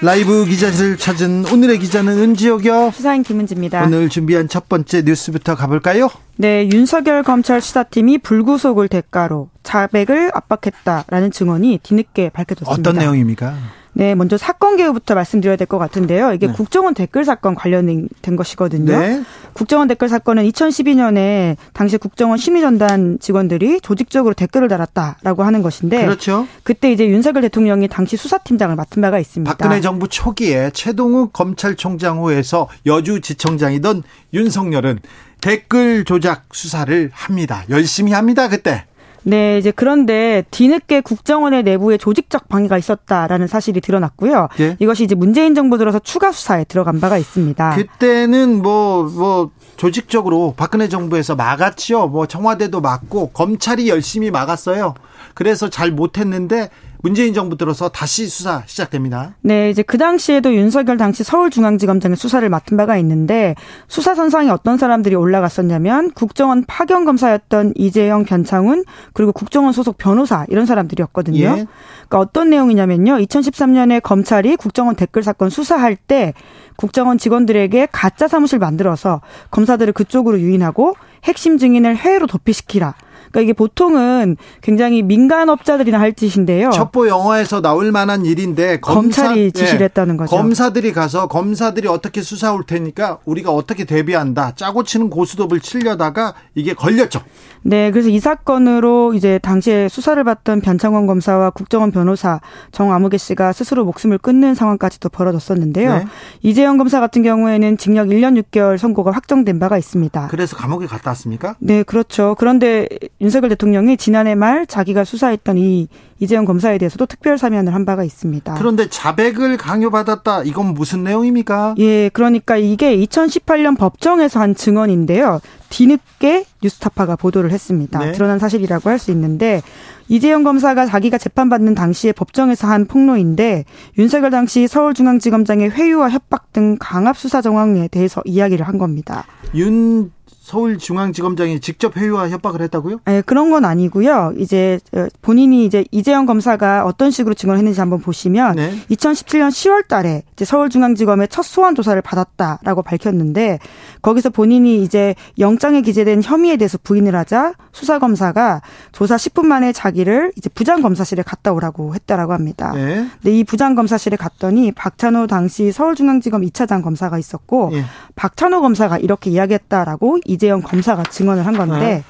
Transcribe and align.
라이브 0.00 0.44
기자실을 0.44 0.96
찾은 0.96 1.46
오늘의 1.52 1.80
기자는 1.80 2.18
은지옥이요. 2.18 2.92
수사인 2.94 3.24
김은지입니다. 3.24 3.82
오늘 3.84 4.08
준비한 4.08 4.48
첫 4.48 4.68
번째 4.68 5.02
뉴스부터 5.02 5.56
가볼까요? 5.56 6.08
네, 6.36 6.68
윤석열 6.72 7.24
검찰 7.24 7.60
수사팀이 7.60 8.18
불구속을 8.18 8.86
대가로 8.86 9.50
자백을 9.64 10.30
압박했다라는 10.34 11.32
증언이 11.32 11.80
뒤늦게 11.82 12.30
밝혀졌습니다. 12.30 12.90
어떤 12.90 12.96
내용입니까? 13.00 13.56
네, 13.92 14.14
먼저 14.14 14.36
사건 14.36 14.76
개요부터 14.76 15.14
말씀드려야 15.14 15.56
될 15.56 15.66
것 15.66 15.78
같은데요. 15.78 16.32
이게 16.32 16.46
네. 16.46 16.52
국정원 16.52 16.94
댓글 16.94 17.24
사건 17.24 17.54
관련된 17.54 18.08
것이거든요. 18.36 18.98
네. 18.98 19.22
국정원 19.52 19.88
댓글 19.88 20.08
사건은 20.08 20.48
2012년에 20.48 21.56
당시 21.72 21.96
국정원 21.98 22.38
심의전단 22.38 23.18
직원들이 23.20 23.80
조직적으로 23.80 24.34
댓글을 24.34 24.68
달았다라고 24.68 25.42
하는 25.42 25.62
것인데, 25.62 26.04
그렇죠. 26.04 26.46
그때 26.62 26.92
이제 26.92 27.06
윤석열 27.06 27.42
대통령이 27.42 27.88
당시 27.88 28.16
수사팀장을 28.16 28.74
맡은 28.76 29.02
바가 29.02 29.18
있습니다. 29.18 29.52
박근혜 29.52 29.80
정부 29.80 30.08
초기에 30.08 30.70
최동욱 30.72 31.32
검찰총장 31.32 32.18
후에서 32.22 32.68
여주지청장이던 32.86 34.02
윤석열은 34.32 35.00
댓글 35.40 36.04
조작 36.04 36.46
수사를 36.52 37.10
합니다. 37.12 37.64
열심히 37.70 38.12
합니다. 38.12 38.48
그때. 38.48 38.84
네, 39.28 39.58
이제 39.58 39.70
그런데 39.70 40.44
뒤늦게 40.50 41.02
국정원의 41.02 41.62
내부에 41.62 41.98
조직적 41.98 42.48
방해가 42.48 42.78
있었다라는 42.78 43.46
사실이 43.46 43.82
드러났고요. 43.82 44.48
예? 44.60 44.76
이것이 44.78 45.04
이제 45.04 45.14
문재인 45.14 45.54
정부 45.54 45.76
들어서 45.76 45.98
추가 45.98 46.32
수사에 46.32 46.64
들어간 46.64 46.98
바가 46.98 47.18
있습니다. 47.18 47.76
그때는 47.76 48.62
뭐뭐 48.62 49.10
뭐 49.10 49.50
조직적으로 49.76 50.54
박근혜 50.56 50.88
정부에서 50.88 51.36
막았지요. 51.36 52.08
뭐 52.08 52.26
청와대도 52.26 52.80
막고 52.80 53.28
검찰이 53.28 53.88
열심히 53.88 54.30
막았어요. 54.30 54.94
그래서 55.34 55.68
잘 55.68 55.90
못했는데 55.90 56.70
문재인 57.00 57.32
정부 57.32 57.56
들어서 57.56 57.88
다시 57.88 58.28
수사 58.28 58.62
시작됩니다. 58.66 59.34
네, 59.40 59.70
이제 59.70 59.82
그 59.82 59.98
당시에도 59.98 60.54
윤석열 60.54 60.96
당시 60.96 61.22
서울중앙지검장의 61.22 62.16
수사를 62.16 62.48
맡은 62.48 62.76
바가 62.76 62.96
있는데 62.98 63.54
수사 63.86 64.14
선상에 64.14 64.50
어떤 64.50 64.78
사람들이 64.78 65.14
올라갔었냐면 65.14 66.10
국정원 66.10 66.64
파견 66.66 67.04
검사였던 67.04 67.74
이재영, 67.76 68.24
변창훈 68.24 68.84
그리고 69.12 69.32
국정원 69.32 69.72
소속 69.72 69.96
변호사 69.96 70.44
이런 70.48 70.66
사람들이었거든요. 70.66 71.38
예. 71.38 71.48
그러니까 71.48 72.18
어떤 72.18 72.50
내용이냐면요. 72.50 73.18
2013년에 73.18 74.02
검찰이 74.02 74.56
국정원 74.56 74.96
댓글 74.96 75.22
사건 75.22 75.50
수사할 75.50 75.96
때 75.96 76.34
국정원 76.76 77.18
직원들에게 77.18 77.88
가짜 77.92 78.28
사무실 78.28 78.58
만들어서 78.58 79.20
검사들을 79.50 79.92
그쪽으로 79.92 80.40
유인하고 80.40 80.94
핵심 81.24 81.58
증인을 81.58 81.96
해외로 81.96 82.26
도피시키라. 82.26 82.94
그러니까 83.30 83.40
이게 83.40 83.52
보통은 83.52 84.36
굉장히 84.62 85.02
민간 85.02 85.48
업자들이나 85.48 85.98
할 85.98 86.12
짓인데요. 86.12 86.70
첩보 86.70 87.08
영화에서 87.08 87.60
나올 87.60 87.92
만한 87.92 88.24
일인데 88.24 88.80
검사, 88.80 89.22
검찰이 89.22 89.52
지시를 89.52 89.78
네. 89.78 89.84
했다는 89.84 90.16
거죠. 90.16 90.36
검사들이 90.36 90.92
가서 90.92 91.28
검사들이 91.28 91.88
어떻게 91.88 92.22
수사 92.22 92.52
올 92.52 92.64
테니까 92.64 93.18
우리가 93.24 93.52
어떻게 93.52 93.84
대비한다. 93.84 94.52
짜고 94.54 94.82
치는 94.84 95.10
고스톱을 95.10 95.60
치려다가 95.60 96.34
이게 96.54 96.74
걸렸죠. 96.74 97.20
네, 97.62 97.90
그래서 97.90 98.08
이 98.08 98.20
사건으로 98.20 99.14
이제 99.14 99.38
당시에 99.38 99.88
수사를 99.88 100.22
받던 100.22 100.60
변창원 100.60 101.06
검사와 101.06 101.50
국정원 101.50 101.90
변호사 101.90 102.40
정아무개 102.72 103.18
씨가 103.18 103.52
스스로 103.52 103.84
목숨을 103.84 104.18
끊는 104.18 104.54
상황까지도 104.54 105.08
벌어졌었는데요. 105.08 105.98
네. 105.98 106.04
이재영 106.42 106.78
검사 106.78 107.00
같은 107.00 107.22
경우에는 107.22 107.76
징역 107.76 108.08
1년 108.08 108.40
6개월 108.42 108.78
선고가 108.78 109.10
확정된 109.10 109.58
바가 109.58 109.76
있습니다. 109.76 110.28
그래서 110.28 110.56
감옥에 110.56 110.86
갔다 110.86 111.10
왔습니까? 111.10 111.56
네, 111.58 111.82
그렇죠. 111.82 112.36
그런데 112.38 112.88
윤석열 113.20 113.48
대통령이 113.50 113.96
지난해 113.96 114.34
말 114.34 114.66
자기가 114.66 115.04
수사했던 115.04 115.58
이 115.58 115.88
이재용 116.20 116.44
검사에 116.44 116.78
대해서도 116.78 117.06
특별 117.06 117.38
사면을 117.38 117.74
한 117.74 117.84
바가 117.84 118.04
있습니다. 118.04 118.54
그런데 118.54 118.88
자백을 118.88 119.56
강요받았다. 119.56 120.42
이건 120.44 120.74
무슨 120.74 121.04
내용입니까? 121.04 121.74
예, 121.78 122.08
그러니까 122.10 122.56
이게 122.56 122.96
2018년 122.96 123.76
법정에서 123.76 124.40
한 124.40 124.54
증언인데요. 124.54 125.40
뒤늦게 125.68 126.44
뉴스타파가 126.62 127.16
보도를 127.16 127.50
했습니다. 127.50 127.98
네. 127.98 128.12
드러난 128.12 128.38
사실이라고 128.38 128.88
할 128.88 128.98
수 128.98 129.10
있는데 129.12 129.62
이재용 130.08 130.42
검사가 130.42 130.86
자기가 130.86 131.18
재판받는 131.18 131.74
당시에 131.76 132.10
법정에서 132.12 132.66
한 132.66 132.86
폭로인데 132.86 133.64
윤석열 133.98 134.30
당시 134.30 134.66
서울중앙지검장의 134.66 135.70
회유와 135.70 136.10
협박 136.10 136.52
등 136.52 136.76
강압 136.80 137.16
수사 137.16 137.40
정황에 137.42 137.86
대해서 137.88 138.22
이야기를 138.24 138.66
한 138.66 138.78
겁니다. 138.78 139.24
윤 139.54 140.10
서울중앙지검장이 140.48 141.60
직접 141.60 141.96
회유와 141.96 142.30
협박을 142.30 142.62
했다고요? 142.62 143.00
네, 143.04 143.20
그런 143.20 143.50
건 143.50 143.66
아니고요. 143.66 144.32
이제 144.38 144.80
어, 144.94 145.06
본인이 145.20 145.66
이제 145.66 145.84
이재영 145.90 146.24
검사가 146.24 146.86
어떤 146.86 147.10
식으로 147.10 147.34
증언했는지 147.34 147.78
한번 147.80 148.00
보시면 148.00 148.56
네. 148.56 148.72
2017년 148.90 149.50
10월 149.50 149.86
달에 149.86 150.22
이제 150.32 150.46
서울중앙지검의 150.46 151.28
첫 151.28 151.42
소환 151.42 151.74
조사를 151.74 152.00
받았다라고 152.00 152.82
밝혔는데 152.82 153.58
거기서 154.00 154.30
본인이 154.30 154.82
이제 154.82 155.14
영장에 155.38 155.82
기재된 155.82 156.22
혐의에 156.22 156.56
대해서 156.56 156.78
부인을 156.82 157.14
하자 157.14 157.52
수사 157.72 157.98
검사가 157.98 158.62
조사 158.92 159.16
10분 159.16 159.44
만에 159.44 159.72
자기를 159.72 160.32
이제 160.36 160.48
부장 160.48 160.80
검사실에 160.80 161.22
갔다 161.22 161.52
오라고 161.52 161.94
했다라고 161.94 162.32
합니다. 162.32 162.72
네. 162.74 163.06
근데 163.22 163.38
이 163.38 163.44
부장 163.44 163.74
검사실에 163.74 164.16
갔더니 164.16 164.72
박찬호 164.72 165.26
당시 165.26 165.72
서울중앙지검 165.72 166.40
2차장 166.42 166.82
검사가 166.82 167.18
있었고 167.18 167.70
네. 167.72 167.82
박찬호 168.14 168.62
검사가 168.62 168.96
이렇게 168.96 169.30
이야기했다라고 169.30 170.20
이 170.24 170.37
재영 170.38 170.62
검사가 170.62 171.04
증언을 171.04 171.46
한 171.46 171.56
건데 171.56 171.78
네. 171.78 172.04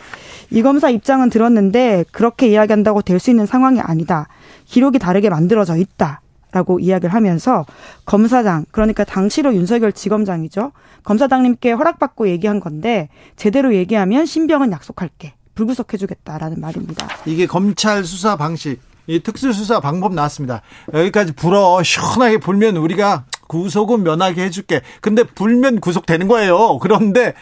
이 0.50 0.62
검사 0.62 0.88
입장은 0.90 1.30
들었는데 1.30 2.04
그렇게 2.12 2.48
이야기한다고 2.48 3.02
될 3.02 3.18
수 3.18 3.30
있는 3.30 3.46
상황이 3.46 3.80
아니다. 3.80 4.28
기록이 4.66 4.98
다르게 4.98 5.28
만들어져 5.30 5.76
있다. 5.76 6.20
라고 6.50 6.80
이야기를 6.80 7.12
하면서 7.12 7.66
검사장, 8.06 8.64
그러니까 8.70 9.04
당시로 9.04 9.54
윤석열 9.54 9.92
지검장이죠. 9.92 10.72
검사장님께 11.04 11.72
허락받고 11.72 12.28
얘기한 12.28 12.58
건데 12.60 13.10
제대로 13.36 13.74
얘기하면 13.74 14.24
신병은 14.24 14.72
약속할게. 14.72 15.34
불구속해주겠다라는 15.54 16.58
말입니다. 16.60 17.06
이게 17.26 17.46
검찰 17.46 18.02
수사 18.04 18.36
방식, 18.36 18.80
이 19.06 19.20
특수수사 19.20 19.80
방법 19.80 20.14
나왔습니다. 20.14 20.62
여기까지 20.94 21.32
불어 21.32 21.82
시원하게 21.82 22.38
불면 22.38 22.76
우리가 22.76 23.24
구속은 23.48 24.04
면하게 24.04 24.44
해줄게. 24.44 24.82
근데 25.00 25.25
불면 25.25 25.81
구속되는 25.81 26.28
거예요. 26.28 26.78
그런데 26.78 27.34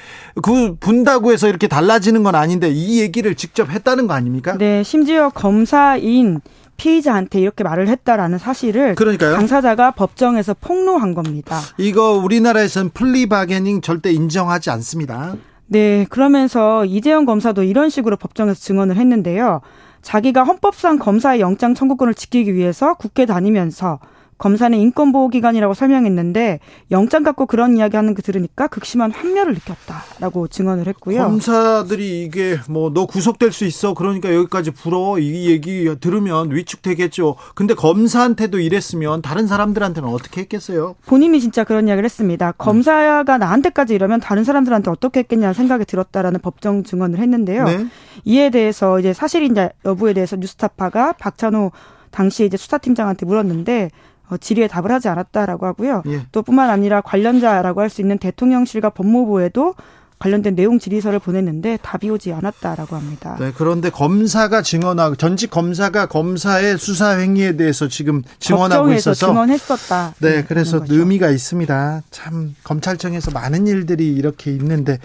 그 0.43 0.77
분다고 0.81 1.33
해서 1.33 1.49
이렇게 1.49 1.69
달라지는 1.69 2.23
건 2.23 2.35
아닌데 2.35 2.71
이 2.71 3.01
얘기를 3.01 3.35
직접 3.35 3.69
했다는 3.69 4.07
거 4.07 4.15
아닙니까? 4.15 4.57
네, 4.57 4.83
심지어 4.83 5.29
검사인 5.29 6.41
피의자한테 6.77 7.41
이렇게 7.41 7.65
말을 7.65 7.89
했다라는 7.89 8.39
사실을 8.39 8.95
그러니까요. 8.95 9.35
당사자가 9.35 9.93
법정에서 9.93 10.55
폭로한 10.61 11.15
겁니다. 11.15 11.61
이거 11.79 12.13
우리나라에서는 12.13 12.91
플리바게닝 12.91 13.81
절대 13.81 14.13
인정하지 14.13 14.71
않습니다. 14.71 15.37
네, 15.69 16.07
그러면서 16.11 16.85
이재영 16.85 17.25
검사도 17.25 17.63
이런 17.65 17.91
식으로 17.91 18.17
법정에서 18.17 18.61
증언을 18.61 18.97
했는데요. 18.97 19.63
자기가 20.03 20.45
헌법상 20.45 20.99
검사의 20.99 21.41
영장 21.41 21.75
청구권을 21.75 22.15
지키기 22.15 22.55
위해서 22.55 22.95
국회 22.95 23.27
다니면서 23.27 23.99
검사는 24.39 24.77
인권보호기관이라고 24.79 25.75
설명했는데 25.75 26.61
영장 26.91 27.23
갖고 27.23 27.47
그런 27.47 27.77
이야기 27.77 27.97
하는 27.97 28.15
거 28.15 28.23
들으니까 28.23 28.67
극심한 28.69 29.11
환멸을 29.13 29.55
느꼈다라고 29.55 30.49
증언을 30.49 30.87
했고요. 30.89 31.23
검사들이 31.23 32.23
이게 32.25 32.59
뭐 32.69 32.91
너 32.97 33.05
구속될 33.07 33.53
수 33.53 33.65
있어 33.67 33.95
그러니까 33.95 34.33
여기까지 34.35 34.71
불어 34.71 35.19
이 35.19 35.51
얘기 35.51 35.95
들으면 36.01 36.51
위축되겠죠. 36.55 37.37
근데 37.55 37.75
검사한테도 37.75 38.59
이랬으면 38.61 39.23
다른 39.23 39.47
사람들한테는 39.47 40.09
어떻게 40.09 40.41
했겠어요? 40.43 40.95
본인이 41.07 41.41
진짜 41.41 41.65
그런 41.65 41.89
이야기를 41.89 42.05
했습니다. 42.05 42.53
검사가 42.53 43.39
나한테까지 43.39 43.95
이러면 43.95 44.21
다른 44.21 44.45
사람들한테 44.45 44.91
어떻게 44.91 45.21
했겠냐는 45.21 45.53
생각이 45.55 45.85
들었다라는 45.85 46.41
법정 46.41 46.85
증언을 46.85 47.19
했는데요. 47.19 47.65
네? 47.65 47.87
이에 48.25 48.51
대해서 48.51 48.99
이제 49.01 49.13
사실인지 49.13 49.69
여부에 49.85 50.13
대해서 50.13 50.37
뉴스타파가 50.37 51.13
박찬호 51.15 51.73
당시 52.11 52.45
이제 52.47 52.57
수사팀장한테 52.57 53.27
물었는데 53.27 53.91
어, 54.29 54.37
질의에 54.37 54.69
답을 54.69 54.91
하지 54.91 55.09
않았다라고 55.09 55.67
하고요. 55.67 56.03
예. 56.07 56.23
또 56.33 56.43
뿐만 56.43 56.71
아니라 56.71 57.01
관련자라고 57.01 57.81
할 57.81 57.91
수 57.91 58.01
있는 58.01 58.19
대통령실과 58.19 58.91
법무부에도 58.91 59.75
관련된 60.19 60.55
내용 60.57 60.79
질의서를 60.79 61.19
보냈는데 61.19 61.79
답이 61.83 62.09
오지 62.09 62.33
않았다라고 62.33 62.97
합니다. 62.97 63.37
네, 63.39 63.53
그런데 63.55 63.91
검사가 63.91 64.63
증언하고 64.63 65.17
전직 65.17 65.51
검사가 65.51 66.07
검사의 66.07 66.79
수사 66.79 67.11
행위에 67.19 67.57
대해서 67.57 67.87
지금 67.89 68.23
증언하고 68.39 68.93
있어서 68.95 69.27
증언했었다. 69.27 70.15
네, 70.21 70.43
그래서 70.43 70.81
의미가 70.89 71.29
있습니다. 71.29 72.03
참 72.11 72.55
검찰청에서 72.65 73.31
많은 73.31 73.67
일들이 73.67 74.11
이렇게 74.15 74.51
있는데 74.53 74.99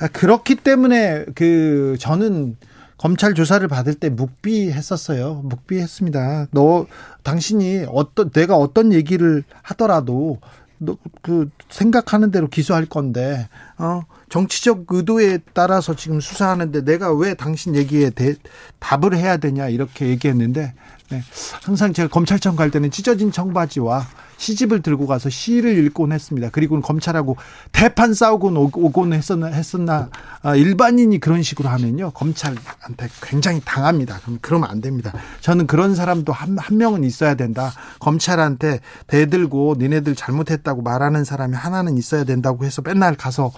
아, 0.00 0.08
그렇기 0.08 0.54
때문에 0.56 1.26
그 1.34 1.96
저는 2.00 2.56
검찰 3.04 3.34
조사를 3.34 3.68
받을 3.68 3.92
때 3.92 4.08
묵비했었어요. 4.08 5.42
묵비했습니다. 5.44 6.46
너 6.52 6.86
당신이 7.22 7.84
어떤 7.90 8.30
내가 8.30 8.56
어떤 8.56 8.94
얘기를 8.94 9.44
하더라도 9.60 10.38
너 10.78 10.96
그 11.24 11.48
생각하는 11.70 12.30
대로 12.30 12.48
기소할 12.48 12.84
건데 12.84 13.48
어 13.78 14.02
정치적 14.28 14.86
의도에 14.90 15.38
따라서 15.54 15.94
지금 15.94 16.20
수사하는데 16.20 16.84
내가 16.84 17.12
왜 17.14 17.34
당신 17.34 17.74
얘기에 17.74 18.10
대, 18.10 18.34
답을 18.78 19.16
해야 19.16 19.38
되냐 19.38 19.68
이렇게 19.68 20.08
얘기했는데 20.08 20.74
네. 21.14 21.22
항상 21.62 21.92
제가 21.92 22.08
검찰청 22.08 22.56
갈 22.56 22.70
때는 22.70 22.90
찢어진 22.90 23.30
청바지와 23.30 24.06
시집을 24.36 24.82
들고 24.82 25.06
가서 25.06 25.30
시를 25.30 25.78
읽곤 25.78 26.12
했습니다. 26.12 26.48
그리고 26.50 26.80
검찰하고 26.80 27.36
대판 27.72 28.14
싸우곤 28.14 28.56
오곤 28.56 29.12
했었나, 29.12 29.46
했었나, 29.46 30.10
아, 30.42 30.56
일반인이 30.56 31.18
그런 31.20 31.42
식으로 31.42 31.68
하면요. 31.68 32.10
검찰한테 32.10 33.08
굉장히 33.22 33.60
당합니다. 33.64 34.18
그럼 34.24 34.38
그러면 34.42 34.70
안 34.70 34.80
됩니다. 34.80 35.12
저는 35.40 35.66
그런 35.66 35.94
사람도 35.94 36.32
한, 36.32 36.58
한 36.58 36.76
명은 36.76 37.04
있어야 37.04 37.34
된다. 37.34 37.72
검찰한테 38.00 38.80
대들고 39.06 39.76
니네들 39.78 40.14
잘못했다고 40.14 40.82
말하는 40.82 41.24
사람이 41.24 41.54
하나는 41.54 41.96
있어야 41.96 42.24
된다고 42.24 42.64
해서 42.64 42.82
맨날 42.82 43.14
가서 43.14 43.52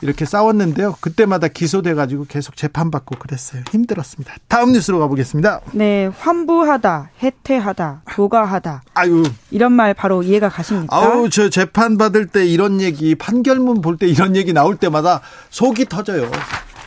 이렇게 0.00 0.24
싸웠는데요. 0.24 0.94
그때마다 1.00 1.48
기소돼가지고 1.48 2.26
계속 2.28 2.56
재판받고 2.56 3.16
그랬어요. 3.18 3.62
힘들었습니다. 3.70 4.34
다음 4.46 4.72
뉴스로 4.72 5.00
가보겠습니다. 5.00 5.60
네, 5.72 6.06
환부하 6.18 6.77
다, 6.78 7.10
해태하다, 7.22 8.02
도가하다. 8.14 8.82
아유. 8.94 9.22
이런 9.50 9.72
말 9.72 9.94
바로 9.94 10.22
이해가 10.22 10.48
가십니까? 10.48 10.94
아우, 10.96 11.28
저 11.30 11.48
재판 11.50 11.96
받을 11.98 12.26
때 12.26 12.46
이런 12.46 12.80
얘기, 12.80 13.14
판결문 13.14 13.80
볼 13.80 13.96
때 13.98 14.06
이런 14.06 14.36
얘기 14.36 14.52
나올 14.52 14.76
때마다 14.76 15.20
속이 15.50 15.86
터져요. 15.86 16.30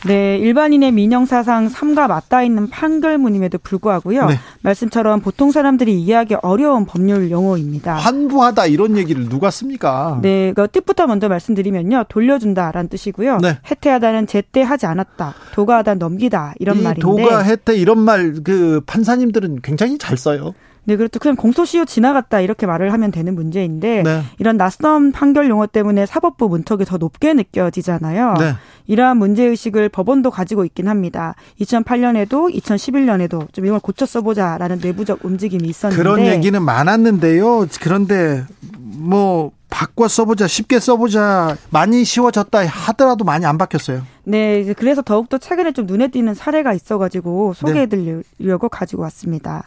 네, 0.06 0.36
일반인의 0.38 0.92
민영사상 0.92 1.68
삼가 1.68 2.08
맞닿아 2.08 2.42
있는 2.42 2.68
판결문임에도 2.68 3.58
불구하고요. 3.58 4.26
네. 4.26 4.38
말씀처럼 4.62 5.20
보통 5.20 5.52
사람들이 5.52 6.00
이해하기 6.00 6.36
어려운 6.42 6.84
법률 6.86 7.30
용어입니다. 7.30 7.94
환부하다 7.94 8.66
이런 8.66 8.96
얘기를 8.96 9.28
누가 9.28 9.50
씁니까? 9.50 10.18
네, 10.22 10.52
그 10.54 10.66
뜻부터 10.68 11.06
먼저 11.06 11.28
말씀드리면요. 11.28 12.04
돌려준다라는 12.08 12.88
뜻이고요. 12.88 13.38
네. 13.38 13.58
해태하다는 13.70 14.26
제때 14.26 14.62
하지 14.62 14.86
않았다. 14.86 15.34
도가하다 15.54 15.94
넘기다 15.94 16.54
이런 16.58 16.82
말인데. 16.82 17.00
도가 17.00 17.40
해태 17.40 17.76
이런 17.76 17.98
말 17.98 18.32
그 18.44 18.80
판사님들은 18.86 19.60
굉장히 19.62 19.98
잘 19.98 20.16
써요. 20.16 20.54
네, 20.84 20.96
그렇죠. 20.96 21.20
그냥 21.20 21.36
공소시효 21.36 21.84
지나갔다 21.84 22.40
이렇게 22.40 22.66
말을 22.66 22.92
하면 22.92 23.12
되는 23.12 23.34
문제인데 23.34 24.02
네. 24.02 24.22
이런 24.38 24.56
낯선 24.56 25.12
판결 25.12 25.48
용어 25.48 25.66
때문에 25.66 26.06
사법부 26.06 26.48
문턱이 26.48 26.84
더 26.84 26.96
높게 26.98 27.34
느껴지잖아요. 27.34 28.34
네. 28.38 28.54
이러한 28.86 29.16
문제 29.16 29.44
의식을 29.44 29.88
법원도 29.90 30.30
가지고 30.30 30.64
있긴 30.64 30.88
합니다. 30.88 31.36
2008년에도 31.60 32.52
2011년에도 32.52 33.52
좀 33.52 33.66
이걸 33.66 33.78
고쳐 33.78 34.06
써보자라는 34.06 34.80
내부적 34.82 35.24
움직임이 35.24 35.68
있었는데 35.68 36.02
그런 36.02 36.26
얘기는 36.26 36.60
많았는데요. 36.60 37.66
그런데 37.80 38.44
뭐 38.72 39.52
바꿔 39.70 40.06
써보자, 40.08 40.48
쉽게 40.48 40.80
써보자, 40.80 41.56
많이 41.70 42.04
쉬워졌다 42.04 42.66
하더라도 42.66 43.24
많이 43.24 43.46
안 43.46 43.56
바뀌었어요. 43.56 44.02
네, 44.24 44.70
그래서 44.74 45.00
더욱더 45.00 45.38
최근에 45.38 45.72
좀 45.72 45.86
눈에 45.86 46.08
띄는 46.08 46.34
사례가 46.34 46.74
있어가지고 46.74 47.54
소개해드리려고 47.54 48.68
네. 48.68 48.68
가지고 48.70 49.02
왔습니다. 49.02 49.66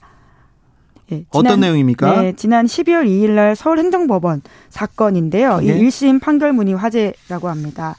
예, 1.11 1.17
지난, 1.17 1.25
어떤 1.31 1.59
내용입니까? 1.59 2.21
네, 2.21 2.33
지난 2.35 2.65
12월 2.65 3.05
2일 3.05 3.31
날 3.31 3.55
서울행정법원 3.55 4.41
사건인데요. 4.69 5.59
네. 5.59 5.65
이 5.65 5.87
1심 5.87 6.21
판결문이 6.21 6.73
화제라고 6.73 7.49
합니다. 7.49 7.95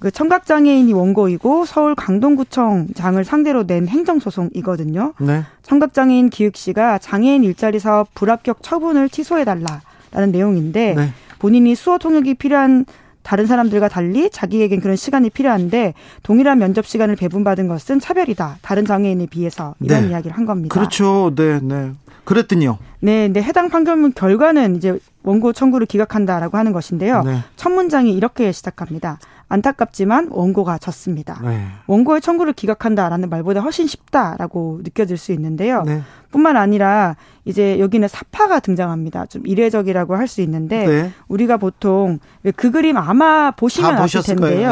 그 0.00 0.10
청각장애인이 0.10 0.92
원고이고 0.94 1.66
서울 1.66 1.94
강동구청장을 1.94 3.22
상대로 3.24 3.66
낸 3.66 3.86
행정소송이거든요. 3.86 5.12
네. 5.20 5.44
청각장애인 5.62 6.30
기욱 6.30 6.56
씨가 6.56 6.98
장애인 6.98 7.44
일자리 7.44 7.78
사업 7.78 8.12
불합격 8.14 8.62
처분을 8.62 9.10
취소해달라라는 9.10 10.32
내용인데 10.32 10.94
네. 10.94 11.12
본인이 11.38 11.74
수어 11.74 11.98
통역이 11.98 12.34
필요한 12.34 12.86
다른 13.22 13.46
사람들과 13.46 13.88
달리 13.88 14.30
자기에겐 14.30 14.80
그런 14.80 14.96
시간이 14.96 15.28
필요한데 15.28 15.92
동일한 16.22 16.58
면접 16.58 16.86
시간을 16.86 17.16
배분받은 17.16 17.68
것은 17.68 18.00
차별이다. 18.00 18.58
다른 18.62 18.86
장애인에 18.86 19.26
비해서 19.26 19.74
이런 19.80 20.04
네. 20.04 20.08
이야기를 20.08 20.36
한 20.36 20.46
겁니다. 20.46 20.74
그렇죠. 20.74 21.30
네, 21.36 21.60
네. 21.60 21.92
그랬더니요. 22.24 22.78
네, 23.00 23.28
네. 23.28 23.42
해당 23.42 23.70
판결문 23.70 24.12
결과는 24.14 24.76
이제 24.76 24.98
원고 25.22 25.52
청구를 25.52 25.86
기각한다라고 25.86 26.58
하는 26.58 26.72
것인데요. 26.72 27.22
네. 27.22 27.38
첫 27.56 27.70
문장이 27.70 28.12
이렇게 28.12 28.52
시작합니다. 28.52 29.18
안타깝지만 29.48 30.28
원고가 30.30 30.78
졌습니다. 30.78 31.40
네. 31.42 31.66
원고의 31.88 32.20
청구를 32.20 32.52
기각한다라는 32.52 33.28
말보다 33.28 33.60
훨씬 33.60 33.86
쉽다라고 33.86 34.80
느껴질 34.84 35.16
수 35.16 35.32
있는데요. 35.32 35.82
네. 35.82 36.02
뿐만 36.30 36.56
아니라 36.56 37.16
이제 37.44 37.80
여기는 37.80 38.06
사파가 38.06 38.60
등장합니다. 38.60 39.26
좀 39.26 39.44
이례적이라고 39.44 40.14
할 40.14 40.28
수 40.28 40.40
있는데 40.42 40.86
네. 40.86 41.12
우리가 41.26 41.56
보통 41.56 42.20
그 42.54 42.70
그림 42.70 42.96
아마 42.96 43.50
보시면 43.50 43.96
아실 43.98 44.22
텐데요. 44.22 44.70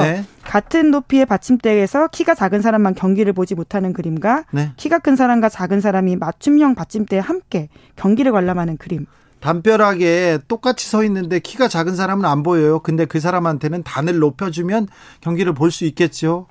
네. 0.48 0.52
같은 0.52 0.90
높이의 0.90 1.26
받침대에서 1.26 2.08
키가 2.08 2.34
작은 2.34 2.62
사람만 2.62 2.94
경기를 2.94 3.34
보지 3.34 3.54
못하는 3.54 3.92
그림과 3.92 4.44
네. 4.50 4.72
키가 4.76 5.00
큰 5.00 5.14
사람과 5.14 5.50
작은 5.50 5.80
사람이 5.82 6.16
맞춤형 6.16 6.74
받침대에 6.74 7.18
함께 7.18 7.68
경기를 7.96 8.32
관람하는 8.32 8.78
그림. 8.78 9.06
담벼락에 9.40 10.38
똑같이 10.48 10.88
서 10.88 11.04
있는데 11.04 11.38
키가 11.38 11.68
작은 11.68 11.94
사람은 11.94 12.24
안 12.24 12.42
보여요. 12.42 12.80
근데 12.80 13.04
그 13.04 13.20
사람한테는 13.20 13.82
단을 13.84 14.18
높여주면 14.18 14.88
경기를 15.20 15.52
볼 15.54 15.70
수 15.70 15.84
있겠죠. 15.84 16.46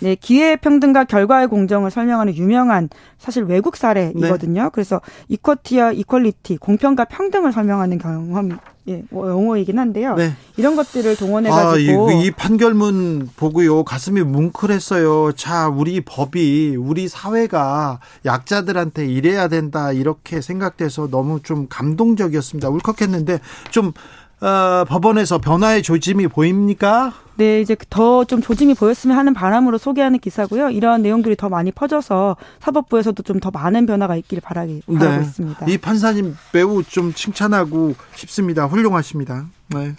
네, 0.00 0.14
기회 0.14 0.56
평등과 0.56 1.04
결과의 1.04 1.48
공정을 1.48 1.90
설명하는 1.90 2.36
유명한 2.36 2.88
사실 3.18 3.44
외국 3.44 3.76
사례이거든요. 3.76 4.62
네. 4.62 4.68
그래서 4.72 5.00
이퀄티와 5.28 5.92
이퀄리티, 5.92 6.58
공평과 6.58 7.06
평등을 7.06 7.52
설명하는 7.52 7.98
경험 7.98 8.58
예, 8.88 9.02
뭐 9.10 9.28
용어이긴 9.28 9.78
한데요. 9.80 10.14
네. 10.14 10.32
이런 10.56 10.76
것들을 10.76 11.16
동원해 11.16 11.50
가지고 11.50 12.08
아, 12.08 12.12
이, 12.12 12.26
이, 12.26 12.30
판결문 12.30 13.30
보고요. 13.36 13.82
가슴이 13.82 14.22
뭉클했어요. 14.22 15.32
자, 15.32 15.68
우리 15.68 16.00
법이 16.00 16.76
우리 16.76 17.08
사회가 17.08 17.98
약자들한테 18.24 19.06
이래야 19.06 19.48
된다 19.48 19.90
이렇게 19.90 20.40
생각돼서 20.40 21.08
너무 21.10 21.40
좀 21.42 21.66
감동적이었습니다. 21.68 22.68
울컥했는데 22.68 23.40
좀 23.70 23.92
어, 24.40 24.84
법원에서 24.86 25.38
변화의 25.38 25.82
조짐이 25.82 26.28
보입니까? 26.28 27.14
네, 27.36 27.60
이제 27.60 27.76
더 27.90 28.24
좀 28.24 28.40
조짐이 28.40 28.74
보였으면 28.74 29.16
하는 29.16 29.34
바람으로 29.34 29.78
소개하는 29.78 30.18
기사고요. 30.18 30.70
이런 30.70 31.02
내용들이 31.02 31.36
더 31.36 31.48
많이 31.48 31.70
퍼져서 31.70 32.36
사법부에서도 32.60 33.22
좀 33.22 33.40
더 33.40 33.50
많은 33.50 33.86
변화가 33.86 34.16
있기를 34.16 34.40
바라기 34.42 34.82
네. 34.86 34.98
바라고 34.98 35.22
있습니다. 35.22 35.66
이 35.68 35.78
판사님 35.78 36.36
매우 36.52 36.82
좀 36.82 37.12
칭찬하고 37.12 37.94
싶습니다. 38.14 38.66
훌륭하십니다. 38.66 39.46
네. 39.68 39.94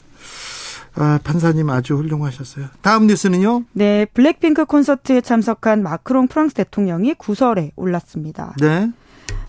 아, 0.95 1.19
판사님 1.23 1.69
아주 1.69 1.95
훌륭하셨어요. 1.95 2.65
다음 2.81 3.05
뉴스는요? 3.05 3.63
네, 3.73 4.05
블랙핑크 4.13 4.65
콘서트에 4.65 5.21
참석한 5.21 5.83
마크롱 5.83 6.27
프랑스 6.27 6.55
대통령이 6.55 7.13
구설에 7.13 7.71
올랐습니다. 7.75 8.55
네. 8.59 8.89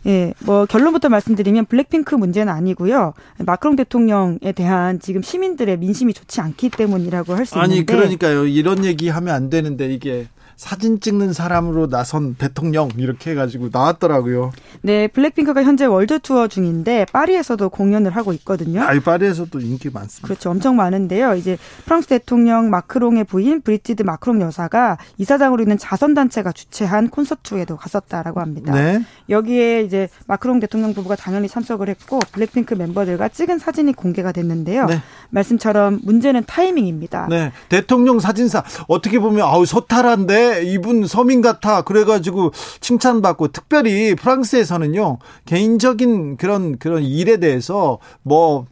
예, 0.06 0.32
뭐 0.40 0.64
결론부터 0.64 1.08
말씀드리면 1.08 1.66
블랙핑크 1.66 2.14
문제는 2.14 2.52
아니고요. 2.52 3.14
마크롱 3.44 3.76
대통령에 3.76 4.52
대한 4.54 5.00
지금 5.00 5.22
시민들의 5.22 5.76
민심이 5.78 6.14
좋지 6.14 6.40
않기 6.40 6.70
때문이라고 6.70 7.34
할 7.34 7.46
수 7.46 7.56
있는데 7.56 7.74
아니 7.74 7.86
그러니까요. 7.86 8.46
이런 8.46 8.84
얘기 8.84 9.08
하면 9.08 9.34
안 9.34 9.50
되는데 9.50 9.92
이게 9.92 10.28
사진 10.58 10.98
찍는 10.98 11.32
사람으로 11.32 11.88
나선 11.88 12.34
대통령 12.34 12.90
이렇게 12.96 13.30
해가지고 13.30 13.68
나왔더라고요. 13.72 14.50
네, 14.82 15.06
블랙핑크가 15.06 15.62
현재 15.62 15.84
월드 15.84 16.18
투어 16.18 16.48
중인데 16.48 17.06
파리에서도 17.12 17.68
공연을 17.68 18.10
하고 18.10 18.32
있거든요. 18.32 18.82
아, 18.82 18.92
파리에서도 18.98 19.60
인기 19.60 19.88
많습니다. 19.88 20.26
그렇죠, 20.26 20.50
엄청 20.50 20.74
많은데요. 20.74 21.36
이제 21.36 21.56
프랑스 21.84 22.08
대통령 22.08 22.70
마크롱의 22.70 23.22
부인 23.24 23.60
브리지트 23.60 24.02
마크롱 24.02 24.40
여사가 24.40 24.98
이사장으로 25.18 25.62
있는 25.62 25.78
자선 25.78 26.12
단체가 26.12 26.50
주최한 26.50 27.08
콘서트에도 27.08 27.76
갔었다라고 27.76 28.40
합니다. 28.40 28.74
네. 28.74 29.04
여기에 29.30 29.82
이제 29.82 30.08
마크롱 30.26 30.58
대통령 30.58 30.92
부부가 30.92 31.14
당연히 31.14 31.48
참석을 31.48 31.88
했고 31.88 32.18
블랙핑크 32.32 32.74
멤버들과 32.74 33.28
찍은 33.28 33.60
사진이 33.60 33.92
공개가 33.92 34.32
됐는데요. 34.32 34.86
네. 34.86 35.00
말씀처럼 35.30 36.00
문제는 36.02 36.44
타이밍입니다. 36.46 37.26
네, 37.28 37.52
대통령 37.68 38.20
사진사 38.20 38.64
어떻게 38.86 39.18
보면 39.18 39.46
아우 39.46 39.66
소탈한데 39.66 40.64
이분 40.64 41.06
서민 41.06 41.40
같아 41.40 41.82
그래가지고 41.82 42.52
칭찬받고 42.80 43.48
특별히 43.48 44.14
프랑스에서는요 44.14 45.18
개인적인 45.46 46.36
그런 46.36 46.78
그런 46.78 47.02
일에 47.02 47.38
대해서 47.38 47.98
뭐 48.22 48.66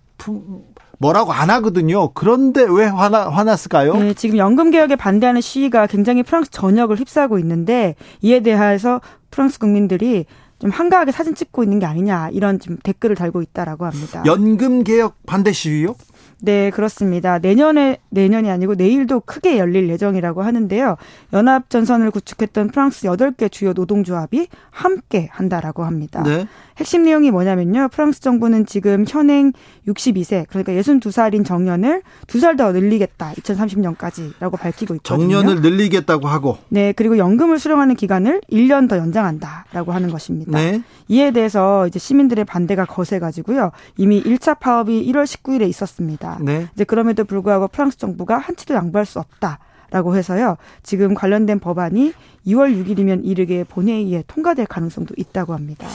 뭐라고 0.98 1.32
안 1.32 1.50
하거든요. 1.50 2.10
그런데 2.14 2.64
왜 2.68 2.86
화나, 2.86 3.28
화났을까요? 3.28 3.94
네, 3.96 4.14
지금 4.14 4.38
연금 4.38 4.70
개혁에 4.70 4.96
반대하는 4.96 5.40
시위가 5.40 5.86
굉장히 5.88 6.22
프랑스 6.22 6.50
전역을 6.50 6.98
휩싸고 6.98 7.38
있는데 7.38 7.94
이에 8.22 8.40
대해서 8.40 9.00
프랑스 9.30 9.58
국민들이 9.58 10.24
좀 10.58 10.70
한가하게 10.70 11.12
사진 11.12 11.34
찍고 11.34 11.62
있는 11.62 11.78
게 11.78 11.86
아니냐 11.86 12.30
이런 12.32 12.58
좀 12.58 12.78
댓글을 12.82 13.14
달고 13.14 13.42
있다라고 13.42 13.84
합니다. 13.84 14.22
연금 14.24 14.84
개혁 14.84 15.16
반대 15.26 15.52
시위요? 15.52 15.94
네, 16.40 16.70
그렇습니다. 16.70 17.38
내년에 17.38 17.98
내년이 18.10 18.50
아니고 18.50 18.74
내일도 18.74 19.20
크게 19.20 19.58
열릴 19.58 19.88
예정이라고 19.88 20.42
하는데요. 20.42 20.96
연합 21.32 21.70
전선을 21.70 22.10
구축했던 22.10 22.68
프랑스 22.68 23.06
8개 23.06 23.50
주요 23.50 23.72
노동조합이 23.72 24.48
함께 24.70 25.28
한다라고 25.32 25.84
합니다. 25.84 26.22
네. 26.22 26.46
핵심 26.76 27.04
내용이 27.04 27.30
뭐냐면요. 27.30 27.88
프랑스 27.90 28.20
정부는 28.20 28.66
지금 28.66 29.06
현행 29.08 29.52
62세 29.88 30.46
그러니까 30.48 30.72
62살인 30.74 31.44
정년을 31.44 32.02
2살 32.26 32.58
더 32.58 32.72
늘리겠다. 32.72 33.32
2030년까지라고 33.32 34.58
밝히고 34.58 34.94
있거든요. 34.96 35.42
정년을 35.42 35.62
늘리겠다고 35.62 36.28
하고 36.28 36.58
네, 36.68 36.92
그리고 36.92 37.16
연금을 37.16 37.58
수령하는 37.58 37.94
기간을 37.94 38.42
1년 38.52 38.90
더 38.90 38.98
연장한다라고 38.98 39.92
하는 39.92 40.10
것입니다. 40.10 40.52
네. 40.52 40.82
이에 41.08 41.30
대해서 41.30 41.86
이제 41.86 41.98
시민들의 41.98 42.44
반대가 42.44 42.84
거세 42.84 43.18
가지고요. 43.18 43.70
이미 43.96 44.22
1차 44.22 44.58
파업이 44.58 45.10
1월 45.10 45.24
19일에 45.24 45.68
있었습니다. 45.68 46.25
네. 46.40 46.68
이제 46.74 46.84
그럼에도 46.84 47.24
불구하고 47.24 47.68
프랑스 47.68 47.98
정부가 47.98 48.38
한치도 48.38 48.74
양보할 48.74 49.06
수 49.06 49.18
없다. 49.18 49.58
라고 49.90 50.16
해서요. 50.16 50.56
지금 50.82 51.14
관련된 51.14 51.60
법안이 51.60 52.12
2월 52.48 52.84
6일이면 52.84 53.20
이르게 53.24 53.62
본회의에 53.62 54.24
통과될 54.26 54.66
가능성도 54.66 55.14
있다고 55.16 55.54
합니다. 55.54 55.86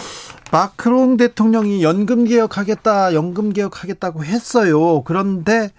마크롱 0.52 1.18
대통령이 1.18 1.84
연금 1.84 2.24
개혁하겠다, 2.24 3.14
연금 3.14 3.52
개혁하겠다고 3.52 4.24
했어요. 4.24 5.04
그런데 5.04 5.66
어, 5.66 5.70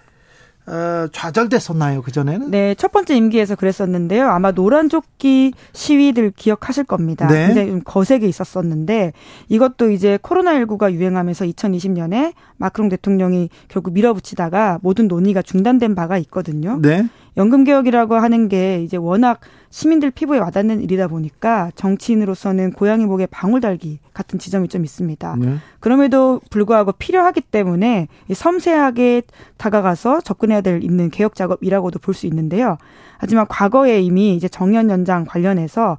좌절됐었나요 1.11 2.01
그 2.01 2.11
전에는? 2.11 2.51
네, 2.51 2.75
첫 2.75 2.91
번째 2.91 3.15
임기에서 3.15 3.55
그랬었는데요. 3.55 4.27
아마 4.29 4.51
노란 4.51 4.89
조끼 4.89 5.53
시위들 5.73 6.31
기억하실 6.35 6.85
겁니다. 6.85 7.27
네. 7.27 7.47
굉장히 7.47 7.69
좀 7.69 7.81
거세게 7.83 8.27
있었었는데 8.27 9.13
이것도 9.49 9.91
이제 9.91 10.17
코로나 10.21 10.53
19가 10.53 10.91
유행하면서 10.91 11.45
2020년에 11.45 12.33
마크롱 12.57 12.89
대통령이 12.89 13.49
결국 13.67 13.93
밀어붙이다가 13.93 14.79
모든 14.81 15.07
논의가 15.07 15.41
중단된 15.41 15.95
바가 15.95 16.17
있거든요. 16.19 16.79
네. 16.81 17.07
연금 17.37 17.63
개혁이라고 17.63 18.15
하는 18.15 18.47
게 18.47 18.81
이제 18.83 18.97
워낙 18.97 19.39
시민들 19.69 20.11
피부에 20.11 20.37
와닿는 20.37 20.81
일이다 20.81 21.07
보니까 21.07 21.71
정치인으로서는 21.75 22.73
고양이 22.73 23.07
목에 23.07 23.25
방울 23.25 23.59
달기 23.59 23.99
같은 24.13 24.37
지점이 24.37 24.67
좀 24.67 24.85
있습니다. 24.85 25.35
네. 25.39 25.55
그럼에도 25.79 26.39
불구하고 26.51 26.91
필요하기 26.91 27.41
때문에 27.41 28.07
섬세하게 28.31 29.23
다가가서 29.57 30.21
접근해야 30.21 30.61
될 30.61 30.83
있는 30.83 31.09
개혁 31.09 31.33
작업이라고도 31.33 31.99
볼 31.99 32.13
수 32.13 32.27
있는데요. 32.27 32.77
하지만 33.17 33.47
과거에 33.47 34.01
이미 34.01 34.35
이제 34.35 34.47
정년 34.47 34.91
연장 34.91 35.25
관련해서 35.25 35.97